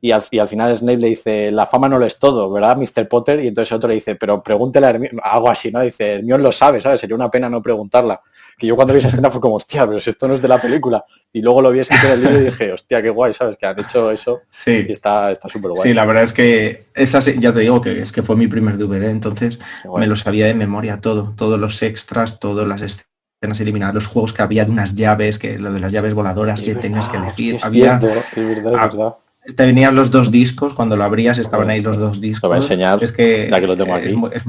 y 0.00 0.10
al, 0.10 0.22
y 0.30 0.38
al, 0.38 0.48
final 0.48 0.76
Snape 0.76 0.98
le 0.98 1.08
dice, 1.08 1.50
la 1.50 1.64
fama 1.64 1.88
no 1.88 1.98
lo 1.98 2.04
es 2.04 2.18
todo, 2.18 2.50
¿verdad, 2.50 2.76
Mr. 2.76 3.08
Potter? 3.08 3.42
Y 3.42 3.48
entonces 3.48 3.72
otro 3.72 3.88
le 3.88 3.94
dice, 3.94 4.16
pero 4.16 4.42
pregúntele 4.42 4.86
a 4.86 4.90
Hermione, 4.90 5.18
algo 5.22 5.48
así, 5.48 5.70
¿no? 5.70 5.80
Dice, 5.80 6.16
Hermione 6.16 6.42
lo 6.42 6.52
sabe, 6.52 6.80
¿sabes? 6.80 7.00
Sería 7.00 7.16
una 7.16 7.30
pena 7.30 7.48
no 7.48 7.62
preguntarla 7.62 8.20
que 8.56 8.66
yo 8.66 8.76
cuando 8.76 8.94
vi 8.94 8.98
esa 8.98 9.08
escena 9.08 9.30
fue 9.30 9.40
como, 9.40 9.56
hostia, 9.56 9.86
pero 9.86 9.98
si 9.98 10.10
esto 10.10 10.28
no 10.28 10.34
es 10.34 10.42
de 10.42 10.48
la 10.48 10.60
película. 10.60 11.04
Y 11.32 11.42
luego 11.42 11.62
lo 11.62 11.72
vi 11.72 11.80
escrito 11.80 12.06
en 12.06 12.12
el 12.12 12.22
libro 12.22 12.40
y 12.40 12.44
dije, 12.44 12.72
hostia, 12.72 13.02
qué 13.02 13.10
guay, 13.10 13.34
¿sabes? 13.34 13.56
Que 13.56 13.66
han 13.66 13.78
hecho 13.78 14.10
eso 14.10 14.42
sí. 14.50 14.86
y 14.88 14.92
está 14.92 15.34
súper 15.48 15.72
guay. 15.72 15.82
Sí, 15.82 15.94
la 15.94 16.04
verdad 16.04 16.22
es 16.22 16.32
que 16.32 16.86
esa, 16.94 17.20
ya 17.20 17.52
te 17.52 17.60
digo 17.60 17.80
que 17.80 18.00
es 18.02 18.12
que 18.12 18.22
fue 18.22 18.36
mi 18.36 18.46
primer 18.46 18.78
DVD, 18.78 19.10
entonces 19.10 19.58
me 19.96 20.06
lo 20.06 20.16
sabía 20.16 20.46
de 20.46 20.54
memoria 20.54 21.00
todo, 21.00 21.34
todos 21.36 21.58
los 21.58 21.82
extras, 21.82 22.38
todas 22.38 22.68
las 22.68 22.82
escenas 22.82 23.60
eliminadas, 23.60 23.94
los 23.94 24.06
juegos 24.06 24.32
que 24.32 24.42
había 24.42 24.64
de 24.64 24.70
unas 24.70 24.94
llaves, 24.94 25.38
que 25.38 25.58
lo 25.58 25.72
de 25.72 25.80
las 25.80 25.92
llaves 25.92 26.14
voladoras 26.14 26.62
que 26.62 26.74
tenías 26.74 27.08
que 27.08 27.16
elegir. 27.16 27.58
había, 27.62 27.98
verdad, 27.98 29.16
Te 29.56 29.66
venían 29.66 29.94
los 29.96 30.10
dos 30.10 30.30
discos, 30.30 30.74
cuando 30.74 30.96
lo 30.96 31.04
abrías 31.04 31.38
estaban 31.38 31.68
ahí 31.68 31.80
los 31.80 31.98
dos 31.98 32.20
discos. 32.20 32.44
Lo 32.44 32.48
voy 32.50 32.56
a 32.56 32.60
enseñar, 32.60 33.02
es 33.02 33.12
que, 33.12 33.48
ya 33.50 33.60
que 33.60 33.66
lo 33.66 33.76
tengo 33.76 33.94
aquí 33.94 34.14
es 34.32 34.42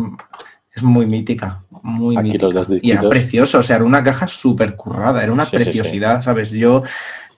muy 0.84 1.06
mítica, 1.06 1.60
muy 1.84 2.18
mítica. 2.18 2.48
y 2.82 2.92
era 2.92 3.08
precioso, 3.08 3.60
o 3.60 3.64
sea, 3.64 3.78
era 3.78 3.86
una 3.86 4.04
caja 4.04 4.28
súper 4.28 4.76
currada, 4.76 5.24
era 5.24 5.32
una 5.32 5.46
preciosidad, 5.46 6.22
¿sabes? 6.22 6.52
Yo, 6.52 6.84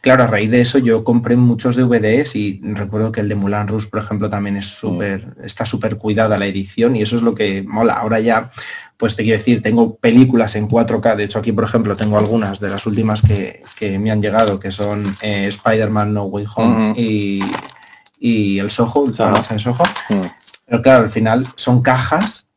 claro, 0.01 0.23
a 0.23 0.27
raíz 0.27 0.49
de 0.49 0.61
eso 0.61 0.79
yo 0.79 1.03
compré 1.03 1.35
muchos 1.35 1.75
DVDs 1.75 2.35
y 2.35 2.59
recuerdo 2.63 3.11
que 3.11 3.21
el 3.21 3.29
de 3.29 3.35
Mulan 3.35 3.67
Rouge, 3.67 3.89
por 3.89 3.99
ejemplo, 3.99 4.29
también 4.29 4.57
es 4.57 4.65
súper, 4.65 5.27
mm. 5.27 5.45
está 5.45 5.65
súper 5.65 5.97
cuidada 5.97 6.37
la 6.37 6.47
edición 6.47 6.95
y 6.95 7.03
eso 7.03 7.15
es 7.15 7.21
lo 7.21 7.35
que 7.35 7.61
mola. 7.61 7.93
Ahora 7.93 8.19
ya, 8.19 8.49
pues 8.97 9.15
te 9.15 9.23
quiero 9.23 9.37
decir, 9.37 9.61
tengo 9.61 9.95
películas 9.97 10.55
en 10.55 10.67
4K, 10.67 11.15
de 11.15 11.23
hecho 11.25 11.39
aquí, 11.39 11.51
por 11.51 11.63
ejemplo, 11.63 11.95
tengo 11.95 12.17
algunas 12.17 12.59
de 12.59 12.69
las 12.69 12.87
últimas 12.87 13.21
que, 13.21 13.61
me 13.99 14.09
han 14.09 14.21
llegado, 14.21 14.59
que 14.59 14.71
son 14.71 15.15
eh, 15.21 15.47
Spider-Man 15.49 16.13
No 16.13 16.23
Way 16.23 16.45
Home 16.55 16.93
y, 16.97 18.57
el 18.57 18.71
Soho, 18.71 19.05
el 19.07 19.13
Soho. 19.13 19.83
Mm. 20.09 20.25
Pero 20.65 20.81
claro, 20.81 21.03
al 21.03 21.09
final 21.09 21.45
son 21.55 21.81
cajas 21.81 22.47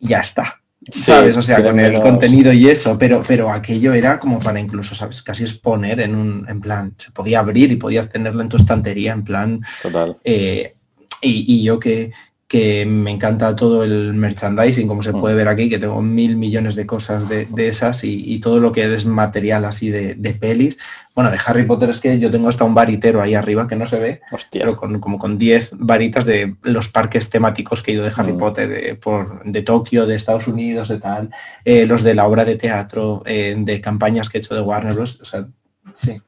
ya 0.00 0.20
está. 0.20 0.60
¿Sabes? 0.90 1.36
O 1.36 1.42
sea, 1.42 1.62
con 1.62 1.78
el 1.78 2.00
contenido 2.00 2.52
y 2.52 2.68
eso, 2.68 2.96
pero, 2.98 3.22
pero 3.26 3.50
aquello 3.50 3.92
era 3.92 4.18
como 4.18 4.40
para 4.40 4.60
incluso, 4.60 4.94
¿sabes? 4.94 5.22
Casi 5.22 5.42
exponer 5.42 6.00
en 6.00 6.14
un, 6.14 6.46
en 6.48 6.60
plan, 6.60 6.94
se 6.96 7.10
podía 7.10 7.40
abrir 7.40 7.70
y 7.72 7.76
podías 7.76 8.08
tenerlo 8.08 8.40
en 8.42 8.48
tu 8.48 8.56
estantería, 8.56 9.12
en 9.12 9.24
plan. 9.24 9.60
Total. 9.82 10.16
Eh, 10.24 10.74
y, 11.20 11.62
yo 11.64 11.80
que, 11.80 12.12
que 12.48 12.86
me 12.86 13.10
encanta 13.10 13.54
todo 13.54 13.84
el 13.84 14.14
merchandising, 14.14 14.88
como 14.88 15.02
se 15.02 15.12
mm. 15.12 15.20
puede 15.20 15.34
ver 15.34 15.48
aquí, 15.48 15.68
que 15.68 15.78
tengo 15.78 16.00
mil 16.00 16.36
millones 16.36 16.76
de 16.76 16.86
cosas 16.86 17.28
de, 17.28 17.46
esas 17.68 18.02
y, 18.04 18.40
todo 18.40 18.58
lo 18.58 18.72
que 18.72 18.94
es 18.94 19.04
material 19.04 19.66
así 19.66 19.90
de, 19.90 20.14
pelis. 20.40 20.78
Bueno, 21.14 21.30
de 21.30 21.38
Harry 21.44 21.64
Potter 21.64 21.90
es 21.90 22.00
que 22.00 22.18
yo 22.18 22.30
tengo 22.30 22.48
hasta 22.48 22.64
un 22.64 22.74
varitero 22.74 23.20
ahí 23.20 23.34
arriba 23.34 23.68
que 23.68 23.76
no 23.76 23.86
se 23.86 23.98
ve, 23.98 24.20
pero 24.50 24.76
con, 24.76 24.98
como 24.98 25.18
con 25.18 25.36
10 25.36 25.72
varitas 25.74 26.24
de 26.24 26.54
los 26.62 26.88
parques 26.88 27.28
temáticos 27.28 27.82
que 27.82 27.90
he 27.90 27.94
ido 27.94 28.04
de 28.04 28.12
Harry 28.16 28.32
mm. 28.32 28.38
Potter, 28.38 28.68
de, 28.68 28.94
por, 28.94 29.44
de 29.44 29.60
Tokio, 29.60 30.06
de 30.06 30.16
Estados 30.16 30.48
Unidos, 30.48 30.88
de 30.88 31.00
tal, 31.00 31.30
eh, 31.66 31.84
los 31.84 32.02
de 32.02 32.14
la 32.14 32.26
obra 32.26 32.46
de 32.46 32.56
teatro, 32.56 33.22
eh, 33.26 33.54
de 33.58 33.80
campañas 33.82 34.30
que 34.30 34.38
he 34.38 34.40
hecho 34.40 34.54
de 34.54 34.62
Warner 34.62 34.94
Bros. 34.94 35.20
O 35.20 35.24
sea, 35.26 35.46
sí. 35.92 36.18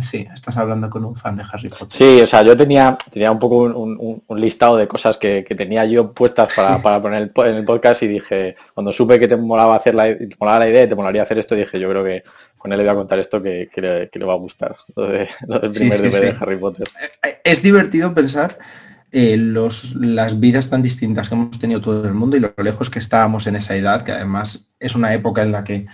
Sí, 0.00 0.26
estás 0.34 0.56
hablando 0.56 0.90
con 0.90 1.04
un 1.04 1.14
fan 1.14 1.36
de 1.36 1.44
Harry 1.50 1.68
Potter. 1.68 1.86
Sí, 1.90 2.20
o 2.20 2.26
sea, 2.26 2.42
yo 2.42 2.56
tenía, 2.56 2.98
tenía 3.12 3.30
un 3.30 3.38
poco 3.38 3.62
un, 3.64 4.22
listado 4.40 4.76
de 4.76 4.88
cosas 4.88 5.16
que, 5.16 5.42
tenía 5.56 5.84
yo 5.84 6.12
puestas 6.12 6.50
para, 6.54 7.00
poner 7.00 7.30
en 7.34 7.54
el 7.54 7.64
podcast 7.64 8.02
y 8.02 8.08
dije, 8.08 8.56
cuando 8.74 8.90
supe 8.90 9.20
que 9.20 9.28
te 9.28 9.36
molaba 9.36 9.76
hacer 9.76 9.94
la, 9.94 10.16
molaba 10.40 10.60
la 10.60 10.68
idea 10.68 10.84
y 10.84 10.88
te 10.88 10.96
molaría 10.96 11.22
hacer 11.22 11.38
esto, 11.38 11.54
dije, 11.54 11.78
yo 11.78 11.88
creo 11.88 12.04
que 12.04 12.24
con 12.58 12.72
él 12.72 12.78
le 12.78 12.84
voy 12.84 12.92
a 12.92 12.96
contar 12.96 13.18
esto 13.20 13.40
que, 13.40 13.68
le, 13.76 14.24
va 14.24 14.32
a 14.32 14.36
gustar, 14.36 14.76
lo, 14.96 15.06
del 15.06 15.72
primer 15.72 16.02
DVD 16.02 16.20
de 16.20 16.36
Harry 16.40 16.56
Potter. 16.56 16.86
Eh, 17.00 17.28
eh, 17.28 17.40
es 17.44 17.62
divertido 17.62 18.12
pensar 18.12 18.58
eh, 19.12 19.36
los, 19.36 19.94
las 19.94 20.40
vidas 20.40 20.68
tan 20.68 20.82
distintas 20.82 21.28
que 21.28 21.36
hemos 21.36 21.60
tenido 21.60 21.80
todo 21.80 22.04
el 22.04 22.14
mundo 22.14 22.36
y 22.36 22.40
lo 22.40 22.52
lejos 22.58 22.90
que 22.90 22.98
estábamos 22.98 23.46
en 23.46 23.54
esa 23.54 23.76
edad, 23.76 24.02
que 24.02 24.10
además 24.10 24.68
es 24.80 24.96
una 24.96 25.14
época 25.14 25.42
en 25.42 25.52
la 25.52 25.62
que 25.62 25.86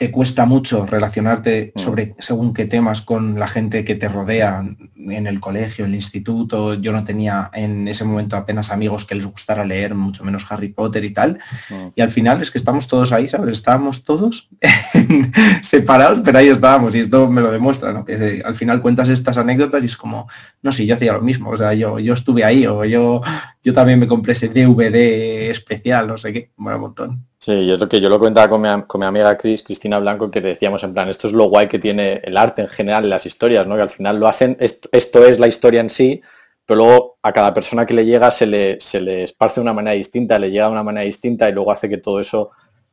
te 0.00 0.10
cuesta 0.10 0.46
mucho 0.46 0.86
relacionarte 0.86 1.74
mm. 1.74 1.78
sobre 1.78 2.14
según 2.18 2.54
qué 2.54 2.64
temas 2.64 3.02
con 3.02 3.38
la 3.38 3.46
gente 3.46 3.84
que 3.84 3.96
te 3.96 4.08
rodea 4.08 4.64
en 4.96 5.26
el 5.26 5.40
colegio, 5.40 5.84
en 5.84 5.90
el 5.90 5.96
instituto. 5.96 6.72
Yo 6.72 6.90
no 6.90 7.04
tenía 7.04 7.50
en 7.52 7.86
ese 7.86 8.04
momento 8.04 8.34
apenas 8.38 8.70
amigos 8.70 9.04
que 9.04 9.14
les 9.14 9.26
gustara 9.26 9.62
leer, 9.62 9.94
mucho 9.94 10.24
menos 10.24 10.46
Harry 10.48 10.68
Potter 10.68 11.04
y 11.04 11.10
tal. 11.10 11.38
Mm. 11.68 11.88
Y 11.96 12.00
al 12.00 12.08
final 12.08 12.40
es 12.40 12.50
que 12.50 12.56
estamos 12.56 12.88
todos 12.88 13.12
ahí, 13.12 13.28
¿sabes? 13.28 13.52
Estábamos 13.52 14.02
todos 14.02 14.48
separados, 15.62 16.20
pero 16.24 16.38
ahí 16.38 16.48
estábamos. 16.48 16.94
Y 16.94 17.00
esto 17.00 17.28
me 17.28 17.42
lo 17.42 17.52
demuestra, 17.52 17.92
¿no? 17.92 18.06
Que 18.06 18.40
al 18.42 18.54
final 18.54 18.80
cuentas 18.80 19.10
estas 19.10 19.36
anécdotas 19.36 19.82
y 19.82 19.86
es 19.86 19.98
como, 19.98 20.28
no 20.62 20.72
sé, 20.72 20.86
yo 20.86 20.94
hacía 20.94 21.12
lo 21.12 21.20
mismo. 21.20 21.50
O 21.50 21.58
sea, 21.58 21.74
yo, 21.74 21.98
yo 21.98 22.14
estuve 22.14 22.42
ahí 22.42 22.66
o 22.66 22.86
yo, 22.86 23.20
yo 23.62 23.74
también 23.74 23.98
me 23.98 24.08
compré 24.08 24.32
ese 24.32 24.48
DVD 24.48 25.50
especial, 25.50 26.08
no 26.08 26.16
sé 26.16 26.32
qué, 26.32 26.52
bueno, 26.56 26.78
un 26.78 26.82
montón. 26.84 27.29
Sí, 27.40 27.66
yo 27.66 27.78
lo 27.78 27.88
que 27.88 28.02
yo 28.02 28.10
lo 28.10 28.18
comentaba 28.18 28.50
con 28.50 28.60
mi, 28.60 28.68
con 28.86 29.00
mi 29.00 29.06
amiga 29.06 29.36
Cris, 29.38 29.62
Cristina 29.62 29.98
Blanco, 29.98 30.30
que 30.30 30.42
decíamos 30.42 30.84
en 30.84 30.92
plan, 30.92 31.08
esto 31.08 31.26
es 31.26 31.32
lo 31.32 31.44
guay 31.48 31.68
que 31.68 31.78
tiene 31.78 32.20
el 32.22 32.36
arte 32.36 32.60
en 32.60 32.68
general, 32.68 33.08
las 33.08 33.24
historias, 33.24 33.66
¿no? 33.66 33.76
Que 33.76 33.82
al 33.82 33.88
final 33.88 34.20
lo 34.20 34.28
hacen, 34.28 34.58
esto, 34.60 34.90
esto, 34.92 35.24
es 35.24 35.38
la 35.38 35.48
historia 35.48 35.80
en 35.80 35.88
sí, 35.88 36.20
pero 36.66 36.78
luego 36.78 37.18
a 37.22 37.32
cada 37.32 37.54
persona 37.54 37.86
que 37.86 37.94
le 37.94 38.04
llega 38.04 38.30
se 38.30 38.44
le, 38.44 38.78
se 38.78 39.00
le 39.00 39.24
esparce 39.24 39.56
de 39.56 39.62
una 39.62 39.72
manera 39.72 39.96
distinta, 39.96 40.38
le 40.38 40.50
llega 40.50 40.66
de 40.66 40.72
una 40.72 40.82
manera 40.82 41.06
distinta 41.06 41.48
y 41.48 41.52
luego 41.52 41.72
hace 41.72 41.88
que 41.88 41.96
todo 41.96 42.20
eso 42.20 42.50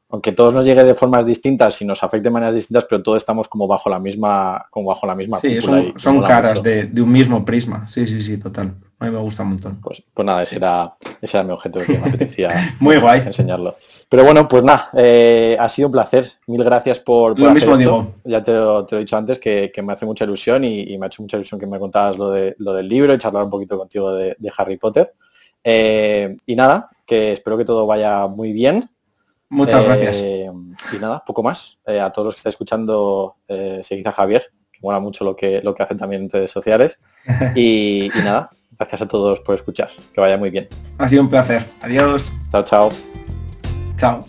aunque 0.09 0.31
todos 0.31 0.53
nos 0.53 0.65
llegue 0.65 0.83
de 0.83 0.95
formas 0.95 1.25
distintas 1.25 1.81
y 1.81 1.85
nos 1.85 2.01
afecte 2.01 2.25
de 2.25 2.31
maneras 2.31 2.55
distintas, 2.55 2.85
pero 2.85 3.03
todos 3.03 3.17
estamos 3.17 3.47
como 3.47 3.67
bajo 3.67 3.89
la 3.89 3.99
misma, 3.99 4.65
como 4.69 4.87
bajo 4.87 5.05
la 5.05 5.15
misma. 5.15 5.39
Sí, 5.41 5.59
son, 5.59 6.21
caras 6.21 6.63
de, 6.63 6.89
un 6.95 7.11
mismo 7.11 7.43
prisma. 7.43 7.87
Sí, 7.87 8.07
sí, 8.07 8.21
sí, 8.21 8.37
total. 8.37 8.73
A 8.99 9.05
mí 9.05 9.11
me 9.11 9.19
gusta 9.19 9.43
un 9.43 9.49
montón. 9.49 9.79
Pues, 9.79 10.03
pues 10.11 10.25
nada, 10.25 10.41
ese 10.41 10.55
era, 10.55 10.95
ese 11.21 11.37
era 11.37 11.43
mi 11.43 11.53
objeto 11.53 11.79
que 11.85 11.97
me 11.99 12.07
apetecía 12.07 12.75
Muy 12.79 12.97
guay. 12.97 13.21
enseñarlo. 13.21 13.75
Pero 14.09 14.23
bueno, 14.23 14.47
pues 14.47 14.63
nada, 14.63 14.89
eh, 14.93 15.55
ha 15.59 15.69
sido 15.69 15.89
un 15.89 15.91
placer. 15.91 16.27
Mil 16.47 16.63
gracias 16.63 16.99
por, 16.99 17.37
lo 17.37 17.51
mismo 17.51 17.77
digo. 17.77 18.15
Ya 18.23 18.41
te 18.41 18.53
lo, 18.53 18.87
he 18.89 18.97
dicho 18.97 19.17
antes 19.17 19.37
que, 19.37 19.71
me 19.83 19.93
hace 19.93 20.05
mucha 20.05 20.23
ilusión 20.23 20.63
y, 20.63 20.97
me 20.97 21.05
ha 21.05 21.07
hecho 21.07 21.21
mucha 21.21 21.37
ilusión 21.37 21.59
que 21.59 21.67
me 21.67 21.79
contabas 21.79 22.17
lo, 22.17 22.31
de, 22.31 22.55
lo 22.57 22.73
del 22.73 22.87
libro 22.87 23.13
y 23.13 23.17
charlar 23.17 23.43
un 23.43 23.49
poquito 23.51 23.77
contigo 23.77 24.13
de, 24.13 24.35
Harry 24.57 24.77
Potter. 24.77 25.13
Eh, 25.63 26.35
y 26.45 26.55
nada, 26.55 26.89
que 27.05 27.33
espero 27.33 27.57
que 27.57 27.65
todo 27.65 27.85
vaya 27.85 28.27
muy 28.27 28.53
bien 28.53 28.89
Muchas 29.49 29.85
gracias. 29.85 30.19
Eh, 30.21 30.51
y 30.93 30.99
nada, 30.99 31.23
poco 31.25 31.41
más. 31.41 31.77
A 31.85 32.11
todos 32.11 32.25
los 32.25 32.33
que 32.35 32.39
estáis 32.39 32.53
escuchando, 32.53 33.37
seguid 33.81 34.05
a 34.07 34.11
Javier, 34.11 34.51
que 34.71 34.79
mola 34.81 34.99
mucho 34.99 35.23
lo 35.23 35.35
que, 35.35 35.61
lo 35.61 35.73
que 35.73 35.83
hacen 35.83 35.97
también 35.97 36.23
en 36.23 36.29
redes 36.29 36.51
sociales. 36.51 36.99
Y, 37.55 38.09
nada, 38.23 38.49
gracias 38.77 39.01
a 39.01 39.07
todos 39.07 39.39
por 39.39 39.55
escuchar. 39.55 39.89
Que 40.13 40.21
vaya 40.21 40.37
muy 40.37 40.49
bien. 40.49 40.67
Ha 40.97 41.09
sido 41.09 41.23
un 41.23 41.29
placer. 41.29 41.65
Adiós. 41.81 42.31
Chao, 42.51 42.63
chao. 42.63 42.89
Chao. 43.97 44.19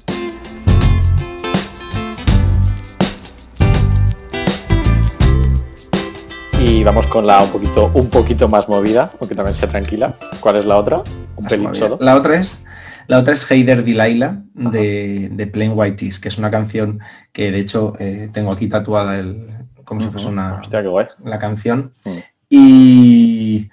Y 6.61 6.83
vamos 6.83 7.07
con 7.07 7.27
la 7.27 7.43
un 7.43 7.51
poquito, 7.51 7.91
un 7.95 8.09
poquito 8.09 8.49
más 8.49 8.69
movida, 8.69 9.13
aunque 9.21 9.35
también 9.35 9.55
sea 9.55 9.69
tranquila. 9.69 10.15
¿Cuál 10.41 10.57
es 10.57 10.67
la 10.67 10.77
otra? 10.77 11.03
Un 11.37 11.45
pelín 11.47 11.75
solo. 11.75 11.99
La 12.01 12.17
otra 12.17 12.41
es 12.41 12.65
la 13.09 13.19
otra 13.19 13.33
es 13.33 13.51
Heider 13.51 13.85
Delilah 13.85 14.43
de, 14.53 15.31
de 15.33 15.47
Plain 15.47 15.73
White 15.75 15.97
Tees, 15.97 16.21
que 16.21 16.29
es 16.29 16.37
una 16.37 16.51
canción 16.51 17.01
que 17.33 17.51
de 17.51 17.59
hecho 17.59 17.95
eh, 17.99 18.29
tengo 18.35 18.53
aquí 18.53 18.69
tatuada 18.69 19.19
el, 19.19 19.49
como 19.85 20.03
si 20.03 20.09
fuese 20.09 20.29
una 20.29 20.61
la 21.25 21.39
canción. 21.39 21.93
Mm. 22.05 22.19
Y, 22.51 23.71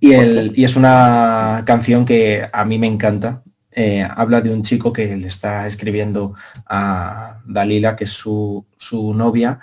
y, 0.00 0.12
el, 0.12 0.52
y, 0.54 0.64
es 0.64 0.76
una 0.76 1.62
canción 1.66 2.04
que 2.04 2.48
a 2.52 2.64
mí 2.64 2.78
me 2.78 2.86
encanta. 2.86 3.42
Eh, 3.72 4.06
habla 4.16 4.40
de 4.40 4.52
un 4.52 4.62
chico 4.62 4.92
que 4.92 5.16
le 5.16 5.28
está 5.28 5.66
escribiendo 5.66 6.34
a 6.66 7.40
Dalila, 7.44 7.96
que 7.96 8.04
es 8.04 8.10
su, 8.10 8.66
su 8.76 9.14
novia, 9.14 9.60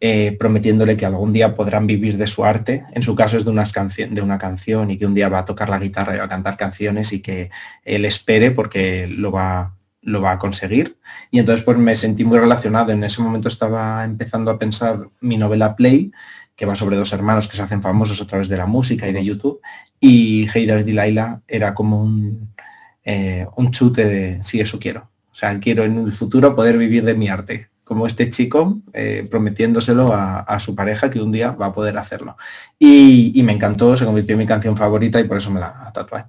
eh, 0.00 0.36
prometiéndole 0.38 0.96
que 0.96 1.06
algún 1.06 1.32
día 1.32 1.54
podrán 1.54 1.86
vivir 1.86 2.18
de 2.18 2.26
su 2.26 2.44
arte. 2.44 2.84
En 2.92 3.02
su 3.02 3.14
caso 3.14 3.38
es 3.38 3.44
de, 3.44 3.50
unas 3.50 3.72
de 3.72 4.20
una 4.20 4.38
canción 4.38 4.90
y 4.90 4.98
que 4.98 5.06
un 5.06 5.14
día 5.14 5.28
va 5.28 5.38
a 5.38 5.44
tocar 5.44 5.68
la 5.70 5.78
guitarra 5.78 6.14
y 6.14 6.18
va 6.18 6.24
a 6.24 6.28
cantar 6.28 6.56
canciones 6.56 7.12
y 7.12 7.22
que 7.22 7.50
él 7.84 8.04
espere 8.04 8.50
porque 8.50 9.06
lo 9.06 9.32
va, 9.32 9.74
lo 10.02 10.20
va 10.20 10.32
a 10.32 10.38
conseguir. 10.38 10.98
Y 11.30 11.38
entonces 11.38 11.64
pues 11.64 11.78
me 11.78 11.96
sentí 11.96 12.24
muy 12.24 12.38
relacionado. 12.38 12.92
En 12.92 13.02
ese 13.02 13.22
momento 13.22 13.48
estaba 13.48 14.04
empezando 14.04 14.50
a 14.50 14.58
pensar 14.58 15.08
mi 15.20 15.36
novela 15.36 15.74
Play, 15.74 16.12
que 16.56 16.66
va 16.66 16.76
sobre 16.76 16.96
dos 16.96 17.12
hermanos 17.12 17.48
que 17.48 17.56
se 17.56 17.62
hacen 17.62 17.82
famosos 17.82 18.20
a 18.20 18.26
través 18.26 18.48
de 18.48 18.56
la 18.56 18.66
música 18.66 19.08
y 19.08 19.12
de 19.12 19.24
YouTube. 19.24 19.60
Y 20.00 20.48
Heider 20.54 20.88
Laila 20.88 21.40
era 21.48 21.74
como 21.74 22.02
un, 22.02 22.54
eh, 23.04 23.46
un 23.56 23.70
chute 23.70 24.04
de, 24.04 24.42
sí, 24.42 24.60
eso 24.60 24.78
quiero. 24.78 25.10
O 25.32 25.34
sea, 25.34 25.58
quiero 25.58 25.84
en 25.84 25.98
el 25.98 26.12
futuro 26.12 26.54
poder 26.54 26.78
vivir 26.78 27.04
de 27.04 27.14
mi 27.14 27.28
arte 27.28 27.68
como 27.84 28.06
este 28.06 28.30
chico 28.30 28.78
eh, 28.92 29.26
prometiéndoselo 29.30 30.12
a, 30.12 30.58
su 30.58 30.74
pareja 30.74 31.10
que 31.10 31.20
un 31.20 31.30
día 31.30 31.52
va 31.52 31.66
a 31.66 31.72
poder 31.72 31.98
hacerlo. 31.98 32.36
Y, 32.78 33.40
me 33.44 33.52
encantó, 33.52 33.96
se 33.96 34.06
convirtió 34.06 34.32
en 34.32 34.38
mi 34.38 34.46
canción 34.46 34.76
favorita 34.76 35.20
y 35.20 35.24
por 35.24 35.36
eso 35.36 35.50
me 35.50 35.60
la 35.60 35.90
tatué. 35.92 36.24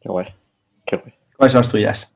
Qué 0.00 0.08
guay, 0.08 0.26
qué 0.86 0.96
guay. 0.96 1.14
¿Cuáles 1.36 1.52
son 1.52 1.60
las 1.60 1.68
tuyas? 1.68 2.11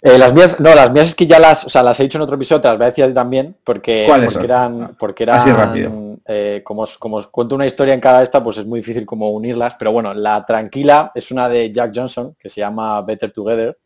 Eh, 0.00 0.16
las 0.16 0.32
mías, 0.32 0.60
no, 0.60 0.74
las 0.74 0.92
mías 0.92 1.08
es 1.08 1.14
que 1.14 1.26
ya 1.26 1.40
las, 1.40 1.64
o 1.64 1.68
sea, 1.68 1.82
las 1.82 1.98
he 1.98 2.04
dicho 2.04 2.18
en 2.18 2.22
otro 2.22 2.36
episodio, 2.36 2.60
te 2.60 2.68
las 2.68 2.76
voy 2.76 2.84
a 2.84 2.90
decir 2.90 3.12
también, 3.12 3.56
porque, 3.64 4.06
porque 4.08 4.44
eran, 4.44 4.96
porque 4.96 5.22
eran, 5.24 5.40
Así 5.40 5.50
rápido. 5.50 6.18
Eh, 6.24 6.62
como, 6.64 6.82
os, 6.82 6.98
como 6.98 7.16
os 7.16 7.26
cuento 7.26 7.56
una 7.56 7.66
historia 7.66 7.94
en 7.94 8.00
cada 8.00 8.22
esta, 8.22 8.42
pues 8.42 8.58
es 8.58 8.66
muy 8.66 8.80
difícil 8.80 9.04
como 9.04 9.30
unirlas, 9.30 9.74
pero 9.76 9.90
bueno, 9.90 10.14
la 10.14 10.44
tranquila 10.46 11.10
es 11.14 11.32
una 11.32 11.48
de 11.48 11.72
Jack 11.72 11.92
Johnson, 11.94 12.36
que 12.38 12.48
se 12.48 12.60
llama 12.60 13.00
Better 13.02 13.32
Together, 13.32 13.76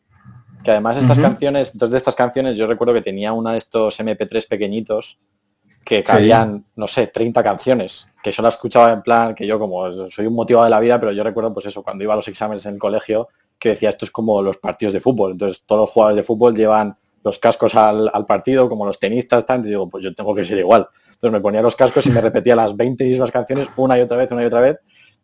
que 0.62 0.70
además 0.70 0.96
estas 0.96 1.18
canciones, 1.18 1.76
dos 1.76 1.90
de 1.90 1.96
estas 1.96 2.14
canciones, 2.14 2.56
yo 2.56 2.66
recuerdo 2.66 2.94
que 2.94 3.02
tenía 3.02 3.32
una 3.32 3.52
de 3.52 3.58
estos 3.58 3.98
MP3 3.98 4.46
pequeñitos 4.48 5.18
que 5.84 6.02
cabían, 6.02 6.64
no 6.76 6.86
sé, 6.86 7.08
30 7.08 7.42
canciones, 7.42 8.08
que 8.22 8.30
yo 8.30 8.42
la 8.42 8.50
escuchaba 8.50 8.92
en 8.92 9.02
plan, 9.02 9.34
que 9.34 9.46
yo 9.46 9.58
como 9.58 10.10
soy 10.10 10.26
un 10.26 10.34
motivado 10.34 10.64
de 10.64 10.70
la 10.70 10.78
vida, 10.78 11.00
pero 11.00 11.12
yo 11.12 11.24
recuerdo 11.24 11.52
pues 11.52 11.66
eso, 11.66 11.82
cuando 11.82 12.04
iba 12.04 12.12
a 12.12 12.16
los 12.16 12.28
exámenes 12.28 12.64
en 12.66 12.74
el 12.74 12.78
colegio, 12.78 13.28
que 13.62 13.70
decía, 13.70 13.90
esto 13.90 14.04
es 14.04 14.10
como 14.10 14.42
los 14.42 14.58
partidos 14.58 14.92
de 14.92 15.00
fútbol. 15.00 15.32
Entonces 15.32 15.64
todos 15.64 15.82
los 15.82 15.90
jugadores 15.90 16.16
de 16.16 16.22
fútbol 16.22 16.54
llevan 16.54 16.96
los 17.24 17.38
cascos 17.38 17.74
al, 17.76 18.10
partido, 18.26 18.68
como 18.68 18.84
los 18.84 18.98
tenistas, 18.98 19.46
tanto, 19.46 19.68
y 19.68 19.70
digo, 19.70 19.88
pues 19.88 20.02
yo 20.02 20.12
tengo 20.14 20.34
que 20.34 20.44
ser 20.44 20.58
igual. 20.58 20.88
Entonces 21.06 21.30
me 21.30 21.40
ponía 21.40 21.62
los 21.62 21.76
cascos 21.76 22.04
y 22.06 22.10
me 22.10 22.20
repetía 22.20 22.56
las 22.56 22.76
20 22.76 23.04
mismas 23.04 23.30
canciones 23.30 23.68
una 23.76 23.96
y 23.96 24.00
otra 24.00 24.16
vez, 24.16 24.30
una 24.32 24.42
y 24.42 24.46
otra 24.46 24.60
vez, 24.60 24.78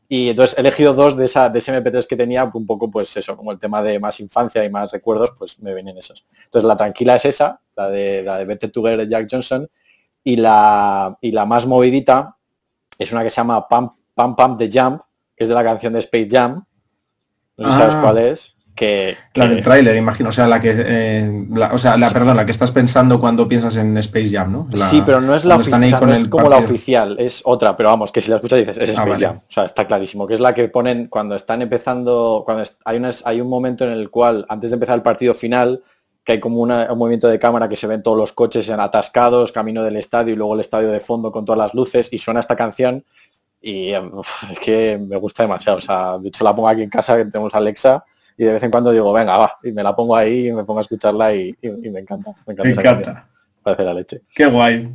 y 0.09 0.31
entonces 0.31 0.57
he 0.57 0.61
elegido 0.61 0.95
dos 0.95 1.17
de, 1.17 1.27
esa, 1.27 1.51
de 1.51 1.59
ese 1.59 1.73
MP3 1.77 2.07
que 2.07 2.17
tenía, 2.17 2.51
un 2.55 2.67
poco 2.67 2.91
pues 2.91 3.15
eso, 3.17 3.37
como 3.37 3.53
el 3.53 3.59
tema 3.59 3.83
de 3.83 3.99
más 3.99 4.21
infancia 4.21 4.65
y 4.65 4.71
más 4.71 4.91
recuerdos, 4.93 5.33
pues 5.37 5.61
me 5.61 5.75
venían 5.75 5.99
esos. 5.99 6.25
Entonces 6.45 6.67
la 6.67 6.77
tranquila 6.77 7.17
es 7.17 7.25
esa, 7.25 7.61
la 7.77 7.91
de, 7.91 8.23
la 8.23 8.39
de 8.39 8.45
Better 8.45 8.71
Together 8.71 8.99
de 8.99 9.09
Jack 9.09 9.29
Johnson, 9.31 9.69
y 10.23 10.37
la, 10.37 11.19
y 11.21 11.33
la 11.33 11.47
más 11.47 11.67
movidita 11.67 12.37
es 12.99 13.13
una 13.13 13.23
que 13.23 13.31
se 13.31 13.37
llama 13.37 13.67
Pump 13.67 13.93
Pump 14.15 14.37
Pump 14.37 14.59
the 14.59 14.71
Jump, 14.73 15.01
que 15.37 15.45
es 15.45 15.49
de 15.49 15.55
la 15.55 15.63
canción 15.63 15.93
de 15.93 16.01
Space 16.01 16.29
Jam. 16.29 16.65
No 17.59 17.69
sé 17.69 17.73
si 17.73 17.79
sabes 17.79 17.95
ah. 17.97 18.01
cuál 18.03 18.19
es 18.19 18.57
que, 18.79 19.17
La 19.35 19.49
del 19.49 19.61
tráiler, 19.61 19.97
imagino, 19.97 20.29
o 20.29 20.33
sea, 20.33 20.47
la 20.47 20.61
que, 20.61 20.73
eh, 20.73 21.47
o 21.73 21.79
sea, 21.79 21.97
la, 21.97 22.11
perdón, 22.11 22.37
la 22.37 22.47
que 22.47 22.53
estás 22.53 22.71
pensando 22.71 23.19
cuando 23.19 23.49
piensas 23.49 23.75
en 23.77 23.97
Space 23.99 24.29
Jam, 24.31 24.53
¿no? 24.53 24.69
sí, 24.73 25.03
pero 25.05 25.21
no 25.21 25.35
es 25.35 25.45
la 25.45 25.57
oficial, 25.57 26.29
como 26.29 26.49
la 26.49 26.59
oficial, 26.59 27.17
es 27.19 27.43
otra, 27.45 27.77
pero 27.77 27.89
vamos, 27.89 28.13
que 28.13 28.21
si 28.21 28.31
la 28.31 28.37
escuchas 28.37 28.61
dices, 28.61 28.79
es 28.79 28.91
ah, 28.91 29.03
Space 29.03 29.27
Jam, 29.27 29.37
o 29.39 29.51
sea, 29.51 29.65
está 29.65 29.85
clarísimo, 29.85 30.29
que 30.29 30.35
es 30.35 30.41
la 30.41 30.55
que 30.55 30.69
ponen 30.69 31.09
cuando 31.09 31.35
están 31.35 31.61
empezando, 31.61 32.43
cuando 32.45 32.63
hay, 32.85 33.03
hay 33.25 33.41
un 33.41 33.49
momento 33.49 33.85
en 33.85 33.91
el 33.91 34.11
cual, 34.11 34.47
antes 34.49 34.71
de 34.71 34.75
empezar 34.75 34.95
el 34.95 35.03
partido 35.03 35.35
final, 35.35 35.83
que 36.23 36.33
hay 36.33 36.41
como 36.41 36.61
un 36.61 36.69
movimiento 36.97 37.27
de 37.27 37.39
cámara 37.39 37.69
que 37.69 37.77
se 37.77 37.87
ven 37.87 38.03
todos 38.03 38.17
los 38.17 38.33
coches 38.33 38.69
en 38.69 38.79
atascados, 38.79 39.51
camino 39.51 39.83
del 39.83 39.97
estadio 39.97 40.35
y 40.35 40.37
luego 40.37 40.55
el 40.55 40.61
estadio 40.61 40.91
de 40.91 41.01
fondo 41.01 41.33
con 41.33 41.45
todas 41.45 41.59
las 41.59 41.75
luces 41.75 42.11
y 42.13 42.19
suena 42.19 42.41
esta 42.41 42.55
canción 42.55 43.05
y 43.61 43.91
es 43.93 44.59
que 44.65 44.99
me 44.99 45.17
gusta 45.17 45.43
demasiado, 45.43 45.79
o 45.79 45.81
sea, 45.81 46.19
de 46.19 46.29
hecho 46.29 46.45
la 46.45 46.55
pongo 46.55 46.69
aquí 46.69 46.83
en 46.83 46.91
casa 46.91 47.17
que 47.17 47.25
tenemos 47.25 47.55
Alexa 47.55 48.05
y 48.37 48.45
de 48.45 48.53
vez 48.53 48.63
en 48.63 48.71
cuando 48.71 48.93
digo, 48.93 49.13
venga, 49.13 49.37
va, 49.37 49.53
y 49.65 49.73
me 49.73 49.83
la 49.83 49.95
pongo 49.97 50.15
ahí 50.15 50.49
y 50.49 50.53
me 50.53 50.65
pongo 50.65 50.79
a 50.79 50.83
escucharla 50.83 51.35
y, 51.35 51.57
me 51.63 51.99
encanta. 51.99 52.33
Me 52.47 52.53
encanta. 52.53 52.63
Me 52.63 52.71
encanta. 52.71 53.29
Parece 53.63 53.85
la 53.85 53.95
leche. 53.95 54.23
Qué 54.33 54.47
guay. 54.47 54.95